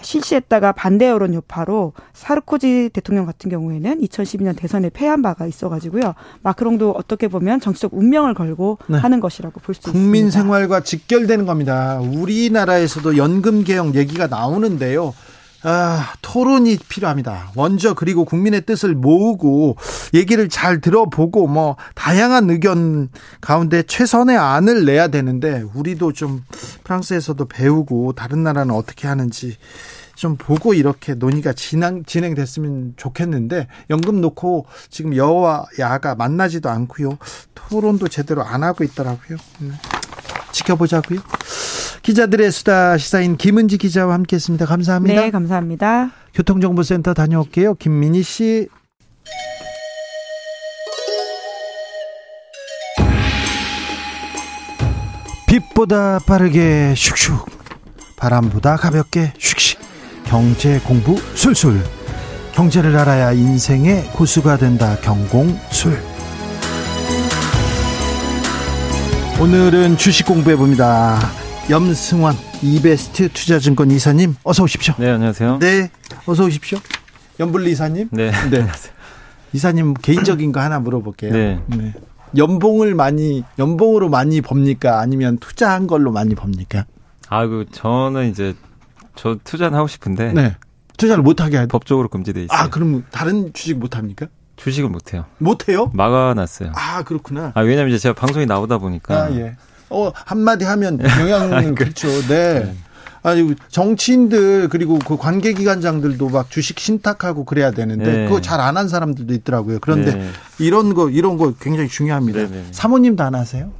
실시했다가 0.00 0.72
반대 0.72 1.08
여론 1.08 1.34
여파로 1.34 1.92
사르코지 2.12 2.90
대통령 2.92 3.26
같은 3.26 3.50
경우에는 3.50 4.00
2012년 4.00 4.56
대선에 4.56 4.90
패한 4.90 5.22
바가 5.22 5.46
있어가지고요. 5.46 6.14
마크롱도 6.42 6.92
어떻게 6.92 7.28
보면 7.28 7.60
정치적 7.60 7.92
운명을 7.94 8.34
걸고 8.34 8.78
네. 8.86 8.98
하는 8.98 9.20
것이라고 9.20 9.60
볼 9.60 9.74
수 9.74 9.80
있습니다. 9.80 9.98
국민 9.98 10.30
생활과 10.30 10.80
직결되는 10.82 11.46
겁니다. 11.46 11.98
우리나라에서도 12.00 13.16
연금 13.16 13.64
개혁 13.64 13.94
얘기가 13.96 14.26
나오는데요. 14.28 15.14
아, 15.64 16.12
토론이 16.22 16.78
필요합니다. 16.88 17.50
먼저 17.56 17.94
그리고 17.94 18.24
국민의 18.24 18.64
뜻을 18.64 18.94
모으고 18.94 19.76
얘기를 20.14 20.48
잘 20.48 20.80
들어보고 20.80 21.48
뭐 21.48 21.76
다양한 21.94 22.48
의견 22.50 23.08
가운데 23.40 23.82
최선의 23.82 24.36
안을 24.36 24.84
내야 24.84 25.08
되는데 25.08 25.64
우리도 25.74 26.12
좀 26.12 26.44
프랑스에서도 26.84 27.44
배우고 27.46 28.12
다른 28.12 28.44
나라는 28.44 28.72
어떻게 28.74 29.08
하는지 29.08 29.56
좀 30.14 30.36
보고 30.36 30.74
이렇게 30.74 31.14
논의가 31.14 31.52
진행, 31.52 32.04
진행됐으면 32.04 32.94
좋겠는데 32.96 33.68
연금 33.90 34.20
놓고 34.20 34.66
지금 34.90 35.16
여와 35.16 35.66
야가 35.78 36.14
만나지도 36.14 36.68
않고요. 36.68 37.18
토론도 37.54 38.08
제대로 38.08 38.42
안 38.44 38.62
하고 38.64 38.84
있더라고요. 38.84 39.38
네. 39.60 39.70
지켜보자고요. 40.52 41.20
기자들의 42.02 42.50
수다 42.50 42.98
시사인 42.98 43.36
김은지 43.36 43.78
기자와 43.78 44.14
함께했습니다. 44.14 44.66
감사합니다. 44.66 45.20
네, 45.20 45.30
감사합니다. 45.30 46.10
교통정보센터 46.34 47.14
다녀올게요. 47.14 47.74
김민희 47.74 48.22
씨. 48.22 48.68
빛보다 55.48 56.18
빠르게 56.26 56.92
슉슉 56.94 57.46
바람보다 58.18 58.76
가볍게 58.76 59.32
슉슉 59.38 59.78
경제 60.24 60.78
공부 60.80 61.16
술술 61.34 61.82
경제를 62.52 62.94
알아야 62.96 63.32
인생의 63.32 64.10
고수가 64.12 64.58
된다 64.58 64.96
경공술 65.00 65.98
오늘은 69.40 69.96
주식 69.96 70.26
공부해 70.26 70.56
봅니다. 70.56 71.18
염승환 71.70 72.34
이베스트 72.62 73.28
투자증권 73.28 73.90
이사님 73.90 74.36
어서 74.42 74.62
오십시오. 74.62 74.94
네 74.96 75.10
안녕하세요. 75.10 75.58
네 75.58 75.90
어서 76.24 76.44
오십시오. 76.44 76.78
연불리 77.38 77.72
이사님. 77.72 78.08
네. 78.10 78.30
네. 78.30 78.36
안녕하세요. 78.36 78.94
이사님 79.52 79.92
개인적인 79.94 80.52
거 80.52 80.60
하나 80.60 80.80
물어볼게요. 80.80 81.30
네. 81.30 81.60
네. 81.66 81.92
연봉을 82.38 82.94
많이 82.94 83.44
연봉으로 83.58 84.08
많이 84.08 84.40
법니까 84.40 84.98
아니면 85.00 85.36
투자한 85.36 85.86
걸로 85.88 86.10
많이 86.10 86.34
법니까? 86.34 86.86
아그 87.28 87.66
저는 87.70 88.30
이제 88.30 88.54
저 89.14 89.36
투자는 89.44 89.76
하고 89.76 89.88
싶은데. 89.88 90.32
네. 90.32 90.56
투자를 90.96 91.22
못 91.22 91.42
하게 91.42 91.66
법적으로 91.66 92.08
금지돼 92.08 92.44
있어요. 92.44 92.58
아 92.58 92.70
그럼 92.70 93.04
다른 93.10 93.52
주식 93.52 93.76
못 93.76 93.94
합니까? 93.94 94.26
주식을 94.56 94.88
못 94.88 95.12
해요. 95.12 95.26
못 95.36 95.68
해요? 95.68 95.90
막아놨어요. 95.92 96.72
아 96.74 97.02
그렇구나. 97.02 97.52
아 97.54 97.60
왜냐면 97.60 97.90
이제 97.90 97.98
제가 97.98 98.14
방송에 98.14 98.46
나오다 98.46 98.78
보니까. 98.78 99.24
아 99.24 99.30
예. 99.32 99.56
어, 99.90 100.12
한마디 100.14 100.64
하면 100.64 100.98
영향은 101.20 101.74
그렇죠. 101.74 102.08
네. 102.28 102.64
네. 102.64 102.74
아니 103.22 103.54
정치인들 103.68 104.68
그리고 104.68 104.98
그 105.00 105.16
관계 105.16 105.52
기관장들도 105.52 106.28
막 106.28 106.50
주식 106.50 106.78
신탁하고 106.78 107.44
그래야 107.44 107.72
되는데 107.72 108.04
네. 108.12 108.24
그거 108.28 108.40
잘 108.40 108.60
안 108.60 108.76
한 108.76 108.88
사람들도 108.88 109.34
있더라고요. 109.34 109.78
그런데 109.80 110.14
네. 110.14 110.28
이런 110.58 110.94
거 110.94 111.10
이런 111.10 111.36
거 111.36 111.52
굉장히 111.60 111.88
중요합니다. 111.88 112.38
네, 112.38 112.46
네. 112.48 112.64
사모님도 112.70 113.22
안 113.24 113.34
하세요? 113.34 113.70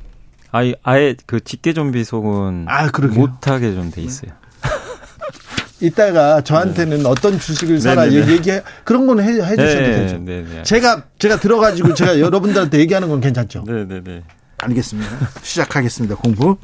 아예 0.50 0.74
아예 0.82 1.14
그 1.26 1.40
직계 1.44 1.72
좀 1.72 1.92
비 1.92 2.02
속은 2.04 2.66
아, 2.68 2.88
못하게 3.14 3.74
좀 3.74 3.90
돼 3.90 4.02
있어요. 4.02 4.32
이따가 5.80 6.40
저한테는 6.40 7.04
네. 7.04 7.08
어떤 7.08 7.38
주식을 7.38 7.80
사라 7.80 8.04
네네네. 8.06 8.32
얘기 8.32 8.50
그런 8.82 9.06
거는 9.06 9.22
해, 9.22 9.28
해 9.34 9.56
주셔도 9.56 9.80
네, 9.80 9.96
되죠. 9.96 10.18
네네. 10.18 10.62
제가 10.64 11.04
제가 11.18 11.38
들어가지고 11.38 11.94
제가 11.94 12.18
여러분들한테 12.18 12.80
얘기하는 12.80 13.08
건 13.08 13.20
괜찮죠. 13.20 13.62
네네네. 13.66 14.22
알겠습니다. 14.58 15.10
시작하겠습니다. 15.42 16.16
공부. 16.16 16.56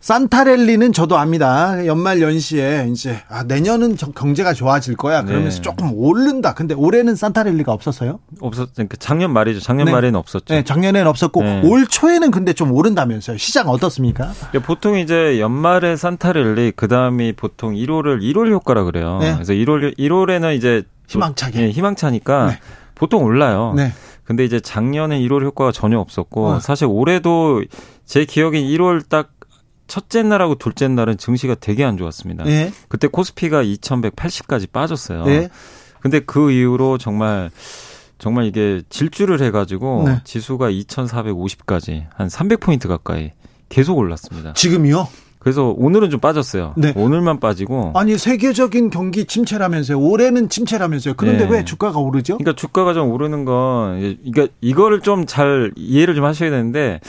산타랠리는 0.00 0.92
저도 0.92 1.16
압니다. 1.16 1.86
연말 1.86 2.20
연시에 2.20 2.88
이제 2.90 3.22
아 3.30 3.42
내년은 3.42 3.96
경제가 3.96 4.52
좋아질 4.52 4.96
거야. 4.96 5.22
그러면서 5.22 5.56
네. 5.56 5.62
조금 5.62 5.92
오른다. 5.94 6.52
근데 6.52 6.74
올해는 6.74 7.16
산타랠리가 7.16 7.72
없었어요? 7.72 8.20
없었. 8.40 8.74
그러니까 8.74 8.96
작년 8.98 9.32
말이죠. 9.32 9.60
작년 9.60 9.86
네. 9.86 9.92
말에는 9.92 10.18
없었죠. 10.18 10.52
네, 10.52 10.62
작년에는 10.62 11.06
없었고 11.08 11.42
네. 11.42 11.62
올 11.64 11.86
초에는 11.86 12.30
근데 12.32 12.52
좀 12.52 12.72
오른다면서요. 12.72 13.38
시장 13.38 13.70
어떻습니까? 13.70 14.34
보통 14.66 14.98
이제 14.98 15.40
연말에 15.40 15.96
산타랠리 15.96 16.72
그다음이 16.72 17.32
보통 17.32 17.72
1월을 17.72 18.20
1월 18.20 18.52
효과라 18.52 18.84
그래요. 18.84 19.20
네. 19.22 19.32
그래서 19.32 19.54
1월 19.54 19.98
1월에는 19.98 20.54
이제 20.54 20.82
희망차게 21.08 21.58
네, 21.58 21.70
희망차니까 21.70 22.46
네. 22.48 22.58
보통 22.94 23.24
올라요. 23.24 23.74
네. 24.24 24.26
근데 24.26 24.44
이제 24.44 24.60
작년에 24.60 25.20
1월 25.20 25.44
효과가 25.44 25.72
전혀 25.72 25.98
없었고 25.98 26.46
어. 26.46 26.60
사실 26.60 26.86
올해도 26.86 27.62
제 28.04 28.24
기억엔 28.24 28.64
1월 28.64 29.08
딱 29.08 29.32
첫째 29.86 30.22
날하고 30.22 30.54
둘째 30.56 30.88
날은 30.88 31.18
증시가 31.18 31.54
되게 31.54 31.84
안 31.84 31.96
좋았습니다. 31.96 32.44
네. 32.44 32.72
그때 32.88 33.06
코스피가 33.06 33.62
2180까지 33.62 34.70
빠졌어요. 34.70 35.24
네. 35.24 35.48
근데 36.00 36.20
그 36.20 36.50
이후로 36.50 36.98
정말 36.98 37.50
정말 38.18 38.46
이게 38.46 38.82
질주를 38.88 39.42
해 39.42 39.50
가지고 39.50 40.04
네. 40.06 40.20
지수가 40.24 40.70
2450까지 40.70 42.06
한 42.14 42.28
300포인트 42.28 42.88
가까이 42.88 43.32
계속 43.68 43.98
올랐습니다. 43.98 44.52
지금요? 44.54 45.06
그래서 45.44 45.74
오늘은 45.76 46.08
좀 46.08 46.20
빠졌어요. 46.20 46.72
네. 46.74 46.94
오늘만 46.96 47.38
빠지고. 47.38 47.92
아니 47.94 48.16
세계적인 48.16 48.88
경기 48.88 49.26
침체라면서요. 49.26 50.00
올해는 50.00 50.48
침체라면서요. 50.48 51.14
그런데 51.18 51.44
네. 51.46 51.58
왜 51.58 51.64
주가가 51.66 51.98
오르죠? 52.00 52.38
그러니까 52.38 52.56
주가가 52.58 52.94
좀 52.94 53.10
오르는 53.10 53.44
건 53.44 54.16
그러니까 54.24 54.54
이거를 54.62 55.00
좀 55.00 55.26
잘 55.26 55.72
이해를 55.76 56.14
좀 56.14 56.24
하셔야 56.24 56.50
되는데 56.50 57.00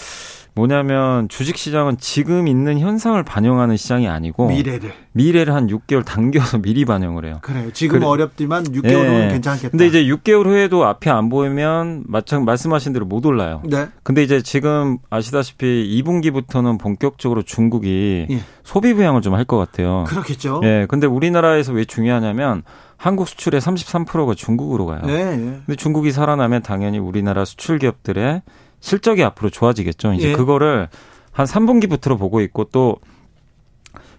뭐냐면 0.55 1.27
주식 1.27 1.57
시장은 1.57 1.97
지금 1.99 2.47
있는 2.47 2.79
현상을 2.79 3.21
반영하는 3.23 3.75
시장이 3.77 4.07
아니고 4.07 4.47
미래를 4.47 4.93
미래를 5.11 5.53
한 5.53 5.67
6개월 5.67 6.05
당겨서 6.05 6.59
미리 6.63 6.85
반영을 6.85 7.25
해요. 7.25 7.39
그래요. 7.41 7.69
지금 7.73 7.99
그래. 7.99 8.07
어렵지만 8.07 8.63
6개월 8.63 8.93
후는 8.95 9.27
네. 9.27 9.33
괜찮겠다. 9.33 9.69
근데 9.69 9.87
이제 9.87 10.03
6개월 10.05 10.45
후에도 10.45 10.85
앞이 10.85 11.09
안 11.09 11.29
보이면 11.29 12.03
마찬 12.07 12.45
말씀하신 12.45 12.93
대로 12.93 13.05
못 13.05 13.25
올라요. 13.25 13.61
네. 13.65 13.87
근데 14.03 14.23
이제 14.23 14.41
지금 14.41 14.97
아시다시피 15.09 16.01
2분기부터는 16.03 16.79
본격적으로 16.79 17.43
중국이 17.43 18.27
예. 18.29 18.39
소비 18.63 18.93
부양을 18.93 19.21
좀 19.21 19.35
할 19.35 19.45
것 19.45 19.57
같아요. 19.57 20.05
그렇겠죠. 20.07 20.61
예. 20.63 20.85
근데 20.89 21.05
우리나라에서 21.07 21.73
왜 21.73 21.83
중요하냐면 21.85 22.63
한국 22.97 23.27
수출의 23.27 23.59
33%가 23.59 24.33
중국으로 24.33 24.85
가요. 24.85 25.01
네, 25.05 25.35
네. 25.35 25.59
근데 25.65 25.75
중국이 25.75 26.11
살아나면 26.13 26.61
당연히 26.61 26.97
우리나라 26.97 27.43
수출 27.43 27.77
기업들의 27.77 28.41
실적이 28.85 29.23
앞으로 29.23 29.49
좋아지겠죠. 29.49 30.13
이제 30.13 30.29
예. 30.29 30.33
그거를 30.33 30.89
한 31.31 31.47
3분기부터 31.47 32.19
보고 32.19 32.39
있고 32.41 32.65
또 32.65 32.97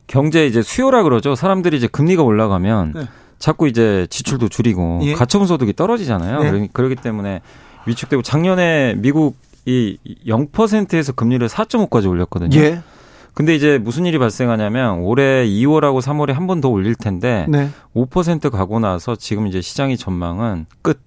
경제 0.08 0.44
이제 0.44 0.60
수요라 0.60 1.04
그러죠. 1.04 1.36
사람들이 1.36 1.76
이제 1.76 1.86
금리가 1.86 2.24
올라가면 2.24 2.92
네. 2.96 3.08
자꾸 3.38 3.68
이제 3.68 4.08
지출도 4.10 4.48
줄이고 4.48 4.98
예. 5.04 5.14
가처분 5.14 5.46
소득이 5.46 5.72
떨어지잖아요. 5.74 6.52
네. 6.52 6.68
그러기 6.72 6.96
때문에 6.96 7.42
위축되고 7.86 8.22
작년에 8.22 8.94
미국이 8.96 9.98
0%에서 10.26 11.12
금리를 11.12 11.46
4.5까지 11.46 12.10
올렸거든요. 12.10 12.58
예. 12.58 12.80
근데 13.34 13.54
이제 13.54 13.78
무슨 13.78 14.04
일이 14.04 14.18
발생하냐면 14.18 14.98
올해 14.98 15.46
2월하고 15.46 16.00
3월에 16.02 16.32
한 16.32 16.48
번 16.48 16.60
더 16.60 16.70
올릴 16.70 16.96
텐데 16.96 17.46
네. 17.48 17.68
5% 17.94 18.50
가고 18.50 18.80
나서 18.80 19.14
지금 19.14 19.46
이제 19.46 19.60
시장의 19.60 19.96
전망은 19.96 20.66
끝. 20.82 21.05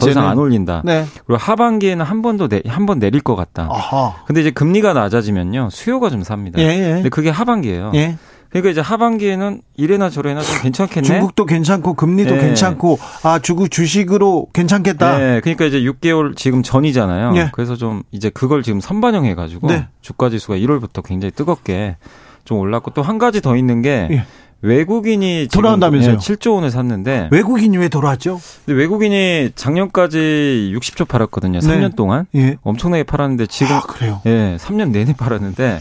더 0.00 0.10
이상 0.10 0.26
안 0.28 0.38
올린다. 0.38 0.82
네. 0.84 1.04
그리고 1.26 1.38
하반기에는 1.38 2.04
한 2.04 2.22
번 2.22 2.36
더 2.36 2.48
한 2.66 2.86
번 2.86 2.98
내릴 2.98 3.20
것 3.20 3.36
같다. 3.36 3.68
아하. 3.70 4.14
근데 4.26 4.40
이제 4.40 4.50
금리가 4.50 4.92
낮아지면요 4.92 5.68
수요가 5.70 6.10
좀 6.10 6.22
삽니다. 6.22 6.60
예, 6.60 6.64
예. 6.66 6.92
근데 6.94 7.08
그게 7.08 7.30
하반기예요. 7.30 7.92
예. 7.94 8.16
그러니까 8.50 8.70
이제 8.70 8.80
하반기에는 8.80 9.60
이래나 9.76 10.08
저래나 10.08 10.40
좀 10.40 10.62
괜찮겠네. 10.62 11.06
중국도 11.06 11.44
괜찮고 11.44 11.92
금리도 11.94 12.34
네. 12.34 12.40
괜찮고 12.40 12.98
아 13.22 13.38
중국 13.40 13.70
주식으로 13.70 14.46
괜찮겠다. 14.54 15.18
네, 15.18 15.40
그러니까 15.40 15.66
이제 15.66 15.80
6개월 15.80 16.34
지금 16.34 16.62
전이잖아요. 16.62 17.32
네. 17.32 17.50
그래서 17.52 17.76
좀 17.76 18.02
이제 18.10 18.30
그걸 18.30 18.62
지금 18.62 18.80
선반영해 18.80 19.34
가지고 19.34 19.68
네. 19.68 19.86
주가 20.00 20.30
지수가 20.30 20.54
1월부터 20.56 21.02
굉장히 21.04 21.30
뜨겁게 21.32 21.96
좀 22.46 22.58
올랐고 22.58 22.92
또 22.92 23.02
한 23.02 23.18
가지 23.18 23.42
더 23.42 23.54
있는 23.54 23.82
게 23.82 24.08
예. 24.10 24.24
외국인이 24.60 25.48
돌아온다면서요? 25.52 26.16
7조 26.16 26.54
원을 26.54 26.70
샀는데 26.70 27.28
외국인이 27.30 27.76
왜 27.76 27.88
돌아왔죠? 27.88 28.40
외국인이 28.66 29.50
작년까지 29.54 30.72
60조 30.74 31.06
팔았거든요. 31.06 31.60
3년 31.60 31.94
동안 31.94 32.26
예. 32.34 32.56
엄청나게 32.62 33.04
팔았는데 33.04 33.46
지금 33.46 33.76
아, 33.76 33.80
그래요? 33.82 34.20
예, 34.26 34.56
3년 34.58 34.90
내내 34.90 35.14
팔았는데 35.14 35.78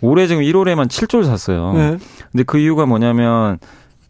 올해 0.00 0.26
지금 0.26 0.42
1월에만 0.42 0.88
7조를 0.88 1.24
샀어요. 1.24 1.72
네. 1.72 1.98
근데 2.30 2.44
그 2.44 2.58
이유가 2.58 2.86
뭐냐면 2.86 3.58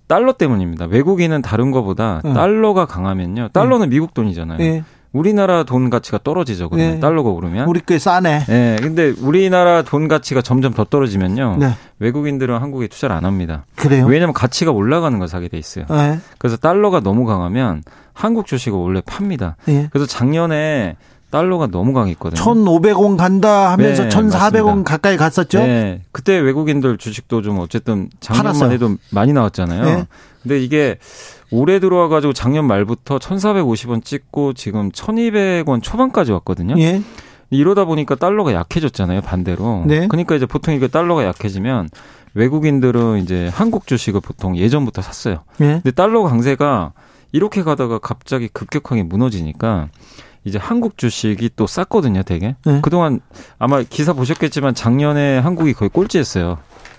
달러 0.08 0.32
때문입니다. 0.32 0.87
외국인은 0.87 1.42
다른 1.42 1.70
거보다 1.70 2.20
네. 2.25 2.32
달러가 2.34 2.87
강하면요. 2.87 3.50
달러는 3.52 3.88
네. 3.88 3.96
미국 3.96 4.14
돈이잖아요. 4.14 4.82
네. 5.18 5.20
우리나라 5.20 5.64
돈 5.64 5.90
가치가 5.90 6.18
떨어지죠. 6.22 6.68
그러면 6.68 6.94
네. 6.94 7.00
달러가 7.00 7.30
오르면. 7.30 7.68
우리 7.68 7.80
꽤 7.87 7.98
싸네. 7.98 8.44
네. 8.46 8.76
근데 8.80 9.12
우리나라 9.20 9.82
돈 9.82 10.08
가치가 10.08 10.42
점점 10.42 10.72
더 10.72 10.84
떨어지면요. 10.84 11.56
네. 11.58 11.75
외국인들은 11.98 12.56
한국에 12.58 12.87
투자를 12.87 13.16
안 13.16 13.25
합니다. 13.25 13.64
그래요? 13.76 14.06
왜냐하면 14.06 14.32
가치가 14.32 14.70
올라가는 14.70 15.18
걸 15.18 15.28
사게 15.28 15.48
돼 15.48 15.58
있어요. 15.58 15.87
네. 15.90 16.18
그래서 16.38 16.56
달러가 16.56 17.00
너무 17.00 17.25
강하면 17.26 17.82
한국 18.12 18.46
주식을 18.46 18.78
원래 18.78 19.00
팝니다. 19.04 19.56
네. 19.66 19.88
그래서 19.92 20.06
작년에 20.06 20.96
달러가 21.30 21.66
너무 21.66 21.92
강했거든요. 21.92 22.40
1,500원 22.40 23.18
간다 23.18 23.70
하면서 23.72 24.04
네, 24.04 24.08
1,400원 24.08 24.64
맞습니다. 24.64 24.90
가까이 24.90 25.16
갔었죠? 25.18 25.58
네. 25.58 26.00
그때 26.10 26.38
외국인들 26.38 26.96
주식도 26.96 27.42
좀 27.42 27.58
어쨌든 27.58 28.08
작년만. 28.20 28.72
해도 28.72 28.96
많이 29.10 29.34
나왔잖아요. 29.34 29.84
네. 29.84 30.06
근데 30.42 30.58
이게 30.58 30.96
올해 31.50 31.81
들어와 31.81 32.09
가지고 32.09 32.33
작년 32.33 32.67
말부터 32.67 33.19
1,450원 33.19 34.05
찍고 34.05 34.52
지금 34.52 34.90
1,200원 34.90 35.83
초반까지 35.83 36.33
왔거든요. 36.33 36.75
예. 36.78 37.02
이러다 37.50 37.87
보니까 37.87 38.14
달러가 38.14 38.52
약해졌잖아요, 38.52 39.23
반대로. 39.23 39.85
네. 39.87 40.07
그러니까 40.09 40.35
이제 40.35 40.45
보통 40.47 40.75
이게 40.75 40.88
달러가 40.88 41.25
약해지면 41.25 41.88
외국인들은 42.35 43.23
이제 43.23 43.49
한국 43.52 43.87
주식을 43.87 44.21
보통 44.21 44.57
예전부터 44.57 45.00
샀어요. 45.02 45.45
네. 45.57 45.81
근데 45.83 45.90
달러 45.90 46.23
강세가 46.23 46.93
이렇게 47.33 47.62
가다가 47.62 47.99
갑자기 47.99 48.49
급격하게 48.49 49.02
무너지니까 49.05 49.88
이제 50.44 50.59
한국 50.59 50.96
주식이 50.99 51.51
또 51.57 51.66
쌌거든요, 51.66 52.22
되게. 52.22 52.57
네. 52.64 52.81
그동안 52.83 53.20
아마 53.59 53.83
기사 53.83 54.12
보셨겠지만 54.12 54.75
작년에 54.75 55.38
한국이 55.38 55.72
거의 55.72 55.88
꼴찌했어요. 55.88 56.59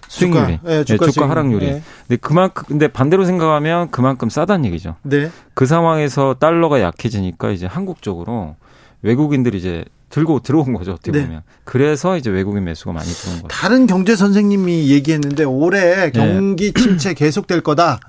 수익률이. 0.09 0.57
주가, 0.57 0.69
네, 0.69 0.83
주가, 0.83 1.05
네, 1.05 1.11
주가 1.11 1.29
하락률이. 1.29 1.65
네. 1.65 1.83
근데 2.07 2.17
그만큼 2.17 2.63
근데 2.67 2.87
반대로 2.87 3.23
생각하면 3.25 3.91
그만큼 3.91 4.29
싸다는 4.29 4.65
얘기죠. 4.65 4.95
네. 5.03 5.31
그 5.53 5.65
상황에서 5.65 6.35
달러가 6.39 6.81
약해지니까 6.81 7.51
이제 7.51 7.65
한국 7.65 8.01
쪽으로 8.01 8.55
외국인들이 9.03 9.57
이제 9.57 9.85
들고 10.09 10.39
들어온 10.39 10.73
거죠 10.73 10.93
어떻게 10.93 11.11
네. 11.11 11.23
보면 11.23 11.43
그래서 11.63 12.17
이제 12.17 12.31
외국인 12.31 12.63
매수가 12.63 12.91
많이 12.91 13.07
들어온 13.07 13.41
거죠. 13.43 13.47
다른 13.49 13.85
경제 13.85 14.15
선생님이 14.15 14.89
얘기했는데 14.89 15.43
올해 15.43 16.09
경기 16.09 16.73
침체 16.73 17.13
계속될 17.13 17.61
거다. 17.61 17.99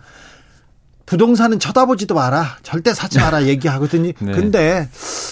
부동산은 1.11 1.59
쳐다보지도 1.59 2.14
마라. 2.14 2.59
절대 2.62 2.94
사지 2.94 3.18
마라 3.18 3.46
얘기하거든요. 3.46 4.12
네. 4.23 4.33
근데 4.33 4.88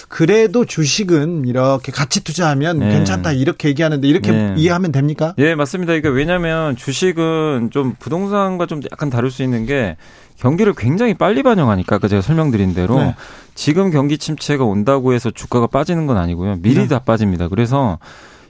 그래도 0.09 0.65
주식은 0.65 1.45
이렇게 1.45 1.93
같이 1.93 2.21
투자하면 2.21 2.79
네. 2.79 2.89
괜찮다 2.89 3.31
이렇게 3.31 3.69
얘기하는데 3.69 4.05
이렇게 4.05 4.33
네. 4.33 4.55
이해하면 4.57 4.91
됩니까? 4.91 5.33
예, 5.37 5.55
맞습니다. 5.55 5.93
그러니까 5.93 6.09
왜냐하면 6.09 6.75
주식은 6.75 7.69
좀 7.71 7.95
부동산과 7.97 8.65
좀 8.65 8.81
약간 8.91 9.09
다를 9.09 9.31
수 9.31 9.41
있는 9.41 9.65
게 9.65 9.95
경기를 10.35 10.73
굉장히 10.75 11.13
빨리 11.13 11.43
반영하니까 11.43 11.95
아까 11.95 12.09
제가 12.09 12.21
설명드린 12.21 12.73
대로 12.73 12.99
네. 12.99 13.15
지금 13.55 13.89
경기 13.89 14.17
침체가 14.17 14.65
온다고 14.65 15.13
해서 15.13 15.31
주가가 15.31 15.67
빠지는 15.67 16.07
건 16.07 16.17
아니고요. 16.17 16.57
미리 16.61 16.81
네. 16.81 16.87
다 16.89 16.99
빠집니다. 16.99 17.47
그래서 17.47 17.99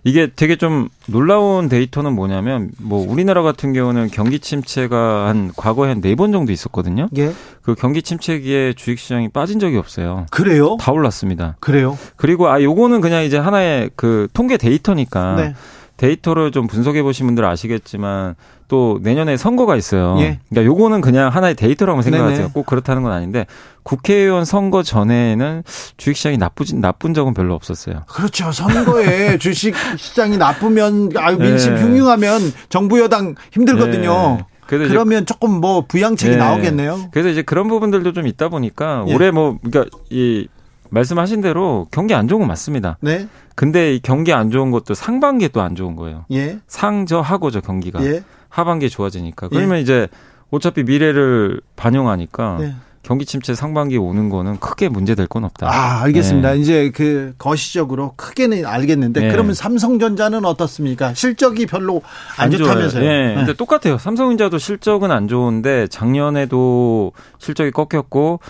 이게 0.04 0.30
되게 0.34 0.56
좀 0.56 0.88
놀라운 1.08 1.68
데이터는 1.70 2.14
뭐냐면 2.14 2.72
뭐 2.78 3.06
우리나라 3.10 3.42
같은 3.42 3.74
경우는 3.74 4.08
경기 4.10 4.40
침체가 4.40 5.28
한 5.28 5.52
과거에 5.56 5.90
한 5.90 6.02
네 6.02 6.16
번 6.16 6.32
정도 6.32 6.52
있었거든요. 6.52 7.10
예. 7.18 7.32
그 7.62 7.76
경기 7.76 8.02
침체기에 8.02 8.74
주식 8.74 8.98
시장이 9.00 9.30
빠진 9.30 9.60
적이 9.60 9.78
없어요. 9.78 10.26
그래요? 10.32 10.78
다 10.80 10.92
올랐습니다. 10.92 11.56
그래요? 11.60 11.98
그리고 12.16 12.48
아 12.50 12.62
요거는 12.62 13.02
그냥 13.02 13.24
이제 13.24 13.38
하나의 13.38 13.90
그 13.96 14.28
통계 14.34 14.58
데이터니까 14.58 15.36
네. 15.36 15.54
데이터를 15.98 16.52
좀 16.52 16.68
분석해 16.68 17.04
보신 17.04 17.26
분들 17.26 17.44
아시겠지만 17.46 18.36
또 18.70 19.00
내년에 19.02 19.36
선거가 19.36 19.76
있어요. 19.76 20.16
예. 20.20 20.40
그러니까 20.48 20.66
요거는 20.72 21.02
그냥 21.02 21.30
하나의 21.30 21.56
데이터라고 21.56 22.02
생각하세요. 22.04 22.38
네네. 22.38 22.52
꼭 22.54 22.66
그렇다는 22.68 23.02
건 23.04 23.12
아닌데 23.12 23.46
국회의원 23.84 24.46
선거 24.46 24.84
전에는 24.84 25.64
주식 25.98 26.16
시장이 26.18 26.38
나쁘진 26.38 26.80
나쁜 26.80 27.14
적은 27.14 27.34
별로 27.34 27.56
없었어요. 27.56 28.04
그렇죠. 28.08 28.52
선거에 28.52 29.38
주식 29.42 29.76
시장이 29.98 30.38
나쁘면 30.38 31.10
아 31.18 31.32
민심 31.32 31.76
네. 31.76 31.82
흉흉하면 31.82 32.42
정부 32.70 33.00
여당 33.02 33.36
힘들거든요. 33.52 34.38
네. 34.38 34.46
그러면 34.68 35.26
조금 35.26 35.60
뭐 35.60 35.86
부양책이 35.88 36.36
네. 36.36 36.38
나오겠네요. 36.38 37.10
그래서 37.12 37.30
이제 37.30 37.42
그런 37.42 37.68
부분들도 37.68 38.14
좀 38.14 38.28
있다 38.28 38.50
보니까 38.50 39.04
예. 39.08 39.16
올해 39.16 39.32
뭐 39.32 39.58
그러니까 39.64 39.98
이 40.12 40.48
말씀하신 40.92 41.42
대로 41.42 41.88
경기 41.90 42.14
안 42.14 42.28
좋은 42.28 42.42
건 42.42 42.48
맞습니다. 42.48 42.98
네. 43.02 43.28
근데 43.56 43.96
이 43.96 44.00
경기 44.00 44.32
안 44.32 44.52
좋은 44.52 44.70
것도 44.70 44.94
상반기에 44.94 45.48
또 45.48 45.62
안 45.62 45.76
좋은 45.76 45.96
거예요. 45.96 46.26
예. 46.32 46.60
상저하고죠 46.68 47.62
경기가. 47.62 48.04
예. 48.06 48.22
하반기에 48.50 48.90
좋아지니까. 48.90 49.48
그러면 49.50 49.78
예. 49.78 49.82
이제 49.82 50.08
어차피 50.52 50.84
미래를 50.84 51.62
반영하니까 51.76 52.58
네. 52.60 52.76
경기 53.02 53.26
침체 53.26 53.56
상반기에 53.56 53.98
오는 53.98 54.30
거는 54.30 54.60
크게 54.60 54.90
문제될 54.90 55.28
건 55.28 55.44
없다. 55.46 55.68
아, 55.68 56.02
알겠습니다. 56.04 56.54
네. 56.54 56.60
이제 56.60 56.92
그 56.94 57.34
거시적으로 57.38 58.14
크게는 58.18 58.66
알겠는데 58.66 59.22
네. 59.22 59.32
그러면 59.32 59.54
삼성전자는 59.54 60.46
어떻습니까? 60.46 61.14
실적이 61.14 61.66
별로 61.66 62.02
안, 62.38 62.46
안 62.46 62.52
좋다면서요. 62.52 63.04
네. 63.04 63.28
네. 63.30 63.36
근데 63.36 63.54
똑같아요. 63.54 63.98
삼성전자도 63.98 64.58
실적은 64.58 65.12
안 65.12 65.28
좋은데 65.28 65.88
작년에도 65.88 67.14
실적이 67.38 67.72
꺾였고 67.72 68.42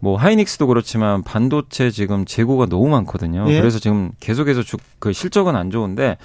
뭐 0.00 0.16
하이닉스도 0.16 0.68
그렇지만 0.68 1.22
반도체 1.24 1.90
지금 1.90 2.24
재고가 2.24 2.66
너무 2.66 2.88
많거든요. 2.88 3.46
예. 3.48 3.58
그래서 3.58 3.78
지금 3.80 4.12
계속해서 4.20 4.62
주, 4.62 4.76
그 5.00 5.12
실적은 5.12 5.56
안 5.56 5.70
좋은데 5.70 6.18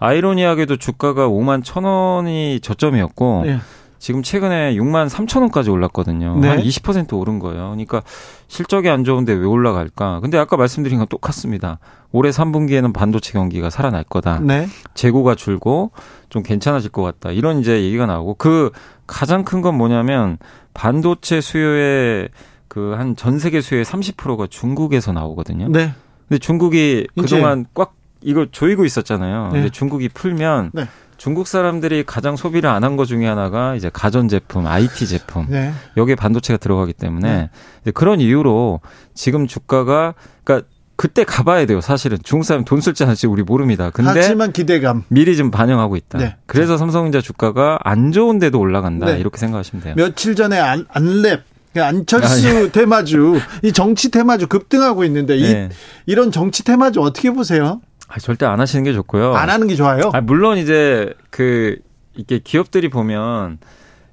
아이러니하게도 0.00 0.76
주가가 0.76 1.28
5만 1.28 1.62
1천 1.62 1.84
원이 1.84 2.60
저점이었고 2.60 3.44
예. 3.46 3.58
지금 3.98 4.22
최근에 4.22 4.74
6만 4.76 5.10
3천 5.10 5.42
원까지 5.42 5.68
올랐거든요. 5.68 6.38
네. 6.40 6.56
한20% 6.56 7.12
오른 7.18 7.38
거예요. 7.38 7.64
그러니까 7.68 8.02
실적이 8.48 8.88
안 8.88 9.04
좋은데 9.04 9.34
왜 9.34 9.44
올라갈까? 9.44 10.20
근데 10.20 10.38
아까 10.38 10.56
말씀드린 10.56 10.98
건 10.98 11.06
똑같습니다. 11.06 11.78
올해 12.10 12.30
3분기에는 12.30 12.94
반도체 12.94 13.34
경기가 13.34 13.68
살아날 13.68 14.04
거다. 14.04 14.40
네. 14.40 14.68
재고가 14.94 15.34
줄고 15.34 15.90
좀 16.30 16.42
괜찮아질 16.42 16.90
것 16.90 17.02
같다. 17.02 17.30
이런 17.30 17.60
이제 17.60 17.82
얘기가 17.82 18.06
나오고 18.06 18.34
그 18.34 18.70
가장 19.06 19.44
큰 19.44 19.60
건 19.60 19.76
뭐냐면 19.76 20.38
반도체 20.72 21.42
수요의 21.42 22.30
그 22.68 22.94
한 22.94 23.16
전 23.16 23.38
세계 23.38 23.60
수요의 23.60 23.84
30%가 23.84 24.46
중국에서 24.48 25.12
나오거든요. 25.12 25.68
네. 25.68 25.92
근데 26.26 26.38
중국이 26.38 27.06
그동안 27.20 27.66
꽉 27.74 27.99
이거 28.22 28.46
조이고 28.50 28.84
있었잖아요. 28.84 29.46
네. 29.46 29.52
근데 29.52 29.68
중국이 29.70 30.08
풀면 30.08 30.70
네. 30.74 30.86
중국 31.16 31.46
사람들이 31.46 32.04
가장 32.06 32.36
소비를 32.36 32.70
안 32.70 32.82
한 32.82 32.96
것 32.96 33.04
중에 33.06 33.26
하나가 33.26 33.74
이제 33.74 33.90
가전 33.92 34.28
제품, 34.28 34.66
IT 34.66 35.06
제품 35.06 35.46
네. 35.50 35.72
여기에 35.96 36.14
반도체가 36.14 36.56
들어가기 36.56 36.92
때문에 36.94 37.50
네. 37.84 37.90
그런 37.92 38.20
이유로 38.20 38.80
지금 39.14 39.46
주가가 39.46 40.14
그러니까 40.44 40.66
그때 40.96 41.24
가봐야 41.24 41.64
돼요. 41.66 41.80
사실은 41.80 42.18
중국 42.22 42.44
사람 42.44 42.64
돈 42.64 42.80
쓸지 42.82 43.04
안 43.04 43.10
쓸지 43.10 43.26
우리 43.26 43.42
모릅니다. 43.42 43.90
근데 43.90 44.12
하지만 44.20 44.52
기대감 44.52 45.04
미리 45.08 45.36
좀 45.36 45.50
반영하고 45.50 45.96
있다. 45.96 46.18
네. 46.18 46.36
그래서 46.46 46.76
삼성전자 46.76 47.20
주가가 47.22 47.78
안 47.84 48.12
좋은데도 48.12 48.58
올라간다. 48.58 49.06
네. 49.06 49.18
이렇게 49.18 49.38
생각하시면 49.38 49.82
돼요. 49.82 49.94
며칠 49.96 50.34
전에 50.34 50.58
안, 50.58 50.84
안랩 50.86 51.40
안철수 51.78 52.48
아, 52.48 52.52
예. 52.64 52.70
테마주 52.72 53.38
이 53.62 53.72
정치 53.72 54.10
테마주 54.10 54.48
급등하고 54.48 55.04
있는데 55.04 55.36
이, 55.36 55.42
네. 55.42 55.68
이런 56.06 56.32
정치 56.32 56.64
테마주 56.64 57.00
어떻게 57.00 57.30
보세요? 57.30 57.80
아, 58.12 58.18
절대 58.18 58.44
안 58.44 58.60
하시는 58.60 58.82
게 58.84 58.92
좋고요. 58.92 59.34
안 59.34 59.48
하는 59.50 59.66
게 59.66 59.74
좋아요. 59.74 60.10
아, 60.12 60.20
물론 60.20 60.58
이제 60.58 61.12
그 61.30 61.76
이게 62.14 62.38
기업들이 62.38 62.88
보면 62.88 63.58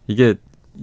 이게 0.08 0.36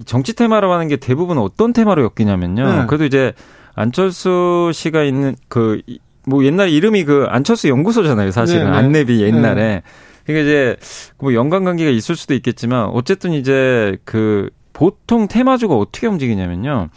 정치 0.05 0.35
테마로 0.35 0.73
하는 0.73 0.89
게 0.89 0.97
대부분 0.97 1.39
어떤 1.39 1.73
테마로 1.73 2.11
엮이냐면요. 2.19 2.67
네. 2.81 2.87
그래도 2.87 3.05
이제 3.05 3.33
안철수 3.75 4.71
씨가 4.75 5.03
있는 5.05 5.37
그 5.49 5.81
뭐 6.27 6.45
옛날 6.45 6.71
이름이 6.71 7.05
그 7.05 7.27
안철수 7.29 7.69
연구소잖아요. 7.69 8.31
사실은 8.31 8.65
네, 8.65 8.71
네. 8.71 8.77
안내비 8.77 9.23
옛날에. 9.23 9.55
네. 9.55 9.83
그러니까 10.25 10.45
이제 10.45 10.77
뭐 11.19 11.35
연관 11.35 11.65
관계가 11.65 11.91
있을 11.91 12.17
수도 12.17 12.35
있겠지만 12.35 12.87
어쨌든 12.87 13.33
이제 13.33 13.99
그 14.05 14.49
보통 14.73 15.29
테마주가 15.29 15.75
어떻게 15.75 16.07
움직이냐면요. 16.07 16.89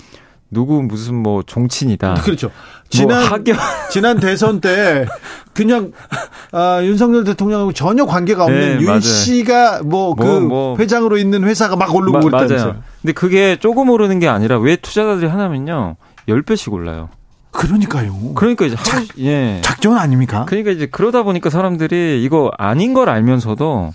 누구 0.50 0.82
무슨 0.82 1.16
뭐 1.16 1.44
종친이다. 1.44 2.16
그렇죠. 2.24 2.48
뭐 2.48 2.56
지난 2.90 3.20
뭐 3.20 3.28
학연. 3.30 3.58
지난 3.92 4.20
대선 4.20 4.62
때 4.62 5.06
그냥 5.54 5.92
아, 6.52 6.80
윤석열 6.84 7.24
대통령하고 7.24 7.74
전혀 7.74 8.06
관계가 8.06 8.46
없는 8.46 8.78
네, 8.78 8.82
윤 8.82 8.86
맞아요. 8.88 9.02
씨가 9.02 9.84
뭐그 9.84 10.24
뭐, 10.24 10.40
뭐, 10.40 10.78
회장으로 10.78 11.18
있는 11.18 11.44
회사가 11.44 11.76
막 11.76 11.94
오르고 11.94 12.20
그랬다면서요. 12.20 12.84
근데 13.02 13.14
그게 13.14 13.58
조금 13.60 13.90
오르는 13.90 14.20
게 14.20 14.28
아니라 14.28 14.60
왜 14.60 14.76
투자자들이 14.76 15.28
하냐면요. 15.28 15.96
10배씩 16.28 16.72
올라요. 16.74 17.10
그러니까요. 17.52 18.34
그러니까 18.36 18.66
이제 18.66 18.76
작, 18.84 19.04
예. 19.20 19.62
작전 19.64 19.98
아닙니까? 19.98 20.46
그러니까 20.46 20.72
이제 20.72 20.86
그러다 20.86 21.24
보니까 21.24 21.50
사람들이 21.50 22.24
이거 22.24 22.52
아닌 22.58 22.94
걸 22.94 23.10
알면서도 23.10 23.94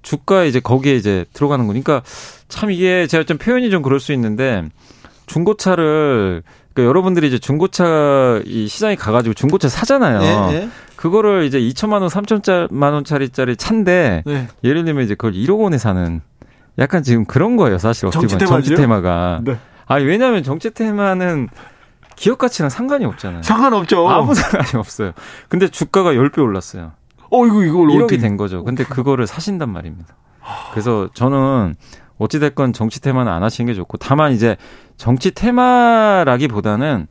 주가에 0.00 0.48
이제 0.48 0.60
거기에 0.60 0.96
이제 0.96 1.26
들어가는 1.32 1.66
거니까 1.66 2.02
참 2.48 2.70
이게 2.70 3.06
제가 3.06 3.24
좀 3.24 3.38
표현이 3.38 3.70
좀 3.70 3.82
그럴 3.82 4.00
수 4.00 4.12
있는데 4.12 4.64
중고차를 5.26 6.42
그러니까 6.72 6.88
여러분들이 6.88 7.28
이제 7.28 7.38
중고차 7.38 8.40
이 8.44 8.66
시장에 8.68 8.94
가가지고 8.94 9.34
중고차 9.34 9.68
사잖아요. 9.68 10.18
네, 10.20 10.60
네. 10.60 10.68
그거를 10.96 11.44
이제 11.44 11.60
2천만 11.60 12.00
원, 12.00 12.08
3천만 12.08 12.92
원짜리짜리 12.92 13.56
차인데 13.56 14.22
네. 14.24 14.48
예를 14.64 14.84
들면 14.84 15.04
이제 15.04 15.14
그걸 15.14 15.32
1억 15.32 15.60
원에 15.60 15.78
사는 15.78 16.20
약간 16.78 17.02
지금 17.02 17.24
그런 17.24 17.56
거예요, 17.56 17.78
사실 17.78 18.06
어떻게 18.06 18.26
보면 18.26 18.46
정치 18.46 18.74
테마가. 18.74 19.40
네. 19.44 19.58
아 19.86 19.96
왜냐하면 19.96 20.42
정치 20.42 20.70
테마는 20.70 21.48
기업 22.16 22.38
가치랑 22.38 22.70
상관이 22.70 23.04
없잖아요. 23.04 23.42
상관없죠. 23.42 24.08
아무 24.08 24.34
상관이 24.34 24.70
없어요. 24.76 25.12
근데 25.48 25.68
주가가 25.68 26.12
10배 26.12 26.38
올랐어요. 26.38 26.92
어, 27.30 27.46
이거, 27.46 27.62
이걸 27.62 27.88
1억이 27.88 28.04
어떻게... 28.04 28.18
된 28.18 28.36
거죠. 28.36 28.62
근데 28.62 28.84
그거를 28.84 29.26
사신단 29.26 29.70
말입니다. 29.70 30.14
그래서 30.70 31.08
저는 31.14 31.74
어찌됐건 32.22 32.72
정치 32.72 33.00
테마는 33.00 33.30
안 33.30 33.42
하시는 33.42 33.66
게 33.66 33.74
좋고 33.74 33.98
다만 33.98 34.32
이제 34.32 34.56
정치 34.96 35.32
테마라기보다는 35.32 37.06